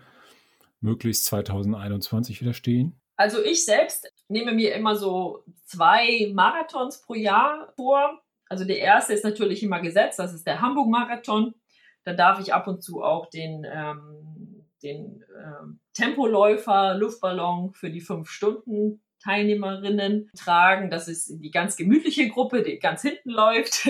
möglichst 0.80 1.24
2021 1.24 2.40
wieder 2.40 2.52
stehen? 2.52 3.00
Also 3.16 3.42
ich 3.42 3.64
selbst 3.64 4.06
nehme 4.28 4.52
mir 4.52 4.74
immer 4.74 4.94
so 4.94 5.42
zwei 5.64 6.30
Marathons 6.32 7.00
pro 7.02 7.14
Jahr 7.14 7.72
vor. 7.74 8.20
Also 8.48 8.64
der 8.64 8.78
erste 8.78 9.12
ist 9.12 9.24
natürlich 9.24 9.62
immer 9.62 9.80
gesetzt, 9.80 10.18
das 10.18 10.34
ist 10.34 10.46
der 10.46 10.60
Hamburg-Marathon. 10.60 11.54
Da 12.04 12.12
darf 12.12 12.38
ich 12.38 12.54
ab 12.54 12.68
und 12.68 12.82
zu 12.82 13.02
auch 13.02 13.26
den 13.28 13.66
ähm, 13.68 14.37
den 14.82 15.22
äh, 15.22 15.66
Tempoläufer 15.94 16.94
Luftballon 16.94 17.72
für 17.72 17.90
die 17.90 18.00
fünf 18.00 18.30
Stunden 18.30 19.00
Teilnehmerinnen 19.22 20.30
tragen. 20.36 20.90
Das 20.90 21.08
ist 21.08 21.42
die 21.42 21.50
ganz 21.50 21.76
gemütliche 21.76 22.28
Gruppe, 22.28 22.62
die 22.62 22.78
ganz 22.78 23.02
hinten 23.02 23.30
läuft. 23.30 23.88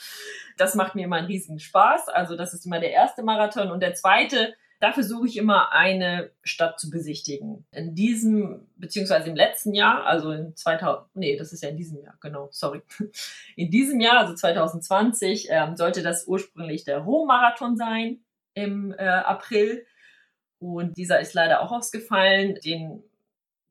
das 0.56 0.74
macht 0.74 0.94
mir 0.94 1.04
immer 1.04 1.16
einen 1.16 1.26
riesigen 1.26 1.58
Spaß. 1.58 2.08
Also 2.08 2.36
das 2.36 2.54
ist 2.54 2.66
immer 2.66 2.80
der 2.80 2.92
erste 2.92 3.22
Marathon. 3.22 3.70
Und 3.70 3.80
der 3.80 3.94
zweite, 3.94 4.54
da 4.80 4.92
versuche 4.92 5.28
ich 5.28 5.36
immer 5.36 5.72
eine 5.72 6.30
Stadt 6.42 6.80
zu 6.80 6.90
besichtigen. 6.90 7.66
In 7.70 7.94
diesem, 7.94 8.66
beziehungsweise 8.76 9.30
im 9.30 9.36
letzten 9.36 9.74
Jahr, 9.74 10.06
also 10.06 10.32
in 10.32 10.56
2000, 10.56 11.06
nee, 11.14 11.36
das 11.36 11.52
ist 11.52 11.62
ja 11.62 11.68
in 11.68 11.76
diesem 11.76 12.02
Jahr, 12.02 12.16
genau, 12.20 12.48
sorry. 12.50 12.82
In 13.56 13.70
diesem 13.70 14.00
Jahr, 14.00 14.18
also 14.18 14.34
2020, 14.34 15.48
ähm, 15.50 15.76
sollte 15.76 16.02
das 16.02 16.26
ursprünglich 16.26 16.84
der 16.84 16.98
Rom-Marathon 16.98 17.76
sein 17.76 18.24
im 18.54 18.92
äh, 18.92 19.04
April. 19.04 19.86
Und 20.62 20.96
dieser 20.96 21.20
ist 21.20 21.34
leider 21.34 21.60
auch 21.60 21.72
ausgefallen. 21.72 22.58
Den 22.64 23.02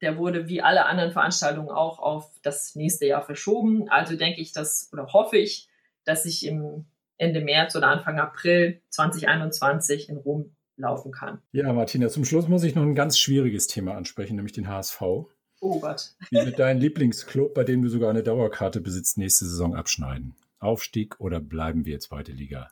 der 0.01 0.17
wurde 0.17 0.47
wie 0.47 0.61
alle 0.61 0.85
anderen 0.85 1.11
Veranstaltungen 1.11 1.69
auch 1.69 1.99
auf 1.99 2.31
das 2.41 2.75
nächste 2.75 3.05
Jahr 3.05 3.21
verschoben. 3.21 3.87
Also 3.89 4.15
denke 4.15 4.41
ich, 4.41 4.51
dass 4.51 4.89
oder 4.91 5.13
hoffe 5.13 5.37
ich, 5.37 5.69
dass 6.03 6.25
ich 6.25 6.45
im 6.45 6.85
Ende 7.17 7.41
März 7.41 7.75
oder 7.75 7.87
Anfang 7.87 8.19
April 8.19 8.81
2021 8.89 10.09
in 10.09 10.17
Rom 10.17 10.55
laufen 10.75 11.11
kann. 11.11 11.39
Ja, 11.51 11.71
Martina, 11.71 12.09
zum 12.09 12.25
Schluss 12.25 12.47
muss 12.47 12.63
ich 12.63 12.73
noch 12.73 12.81
ein 12.81 12.95
ganz 12.95 13.19
schwieriges 13.19 13.67
Thema 13.67 13.93
ansprechen, 13.93 14.35
nämlich 14.35 14.53
den 14.53 14.67
HSV. 14.67 15.01
Oh 15.01 15.79
Gott. 15.79 16.15
Wie 16.31 16.43
wird 16.43 16.57
dein 16.57 16.79
Lieblingsclub, 16.79 17.53
bei 17.53 17.63
dem 17.63 17.83
du 17.83 17.89
sogar 17.89 18.09
eine 18.09 18.23
Dauerkarte 18.23 18.81
besitzt, 18.81 19.19
nächste 19.19 19.45
Saison 19.45 19.75
abschneiden? 19.75 20.35
Aufstieg 20.59 21.19
oder 21.19 21.39
bleiben 21.39 21.85
wir 21.85 21.99
zweite 21.99 22.31
Liga? 22.31 22.71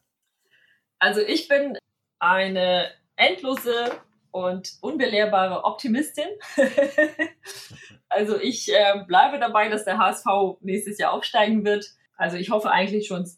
Also 0.98 1.22
ich 1.22 1.48
bin 1.48 1.78
eine 2.18 2.88
endlose 3.16 3.92
und 4.32 4.78
unbelehrbare 4.82 5.64
Optimistin. 5.64 6.28
also 8.10 8.40
ich 8.40 8.72
äh, 8.74 9.04
bleibe 9.08 9.40
dabei, 9.40 9.70
dass 9.70 9.86
der 9.86 9.98
HSV 9.98 10.26
nächstes 10.62 10.98
Jahr 10.98 11.14
aufsteigen 11.14 11.66
wird. 11.66 11.86
Also 12.18 12.38
ich 12.38 12.50
hoffe 12.50 12.72
eigentlich 12.72 13.08
schon 13.08 13.30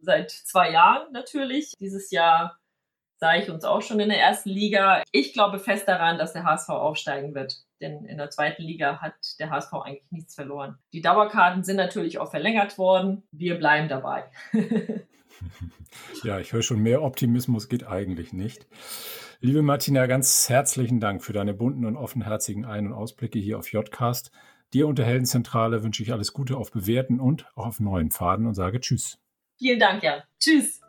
seit 0.00 0.30
zwei 0.30 0.70
Jahren 0.70 1.12
natürlich. 1.12 1.72
Dieses 1.78 2.10
Jahr 2.10 2.58
sah 3.18 3.36
ich 3.36 3.50
uns 3.50 3.64
auch 3.64 3.82
schon 3.82 4.00
in 4.00 4.08
der 4.08 4.20
ersten 4.20 4.50
Liga. 4.50 5.02
Ich 5.10 5.32
glaube 5.32 5.58
fest 5.58 5.88
daran, 5.88 6.18
dass 6.18 6.32
der 6.32 6.44
HSV 6.44 6.68
aufsteigen 6.70 7.34
wird. 7.34 7.64
Denn 7.80 8.04
in 8.04 8.18
der 8.18 8.30
zweiten 8.30 8.62
Liga 8.62 9.00
hat 9.00 9.14
der 9.38 9.50
HSV 9.50 9.72
eigentlich 9.74 10.10
nichts 10.10 10.34
verloren. 10.34 10.78
Die 10.92 11.00
Dauerkarten 11.00 11.64
sind 11.64 11.76
natürlich 11.76 12.18
auch 12.18 12.30
verlängert 12.30 12.78
worden. 12.78 13.22
Wir 13.30 13.56
bleiben 13.56 13.88
dabei. 13.88 14.24
ja, 16.22 16.38
ich 16.38 16.52
höre 16.52 16.62
schon, 16.62 16.82
mehr 16.82 17.02
Optimismus 17.02 17.68
geht 17.68 17.86
eigentlich 17.86 18.32
nicht. 18.32 18.66
Liebe 19.44 19.60
Martina, 19.60 20.06
ganz 20.06 20.48
herzlichen 20.48 21.00
Dank 21.00 21.22
für 21.22 21.34
deine 21.34 21.52
bunten 21.52 21.84
und 21.84 21.98
offenherzigen 21.98 22.64
Ein- 22.64 22.86
und 22.86 22.92
Ausblicke 22.94 23.38
hier 23.38 23.58
auf 23.58 23.70
Jodcast. 23.70 24.30
Dir 24.72 24.88
und 24.88 24.98
der 24.98 25.04
Heldenzentrale 25.04 25.82
wünsche 25.82 26.02
ich 26.02 26.14
alles 26.14 26.32
Gute 26.32 26.56
auf 26.56 26.70
bewährten 26.70 27.20
und 27.20 27.46
auch 27.54 27.66
auf 27.66 27.78
neuen 27.78 28.10
Pfaden 28.10 28.46
und 28.46 28.54
sage 28.54 28.80
Tschüss. 28.80 29.18
Vielen 29.58 29.78
Dank, 29.78 30.02
ja. 30.02 30.24
Tschüss. 30.40 30.80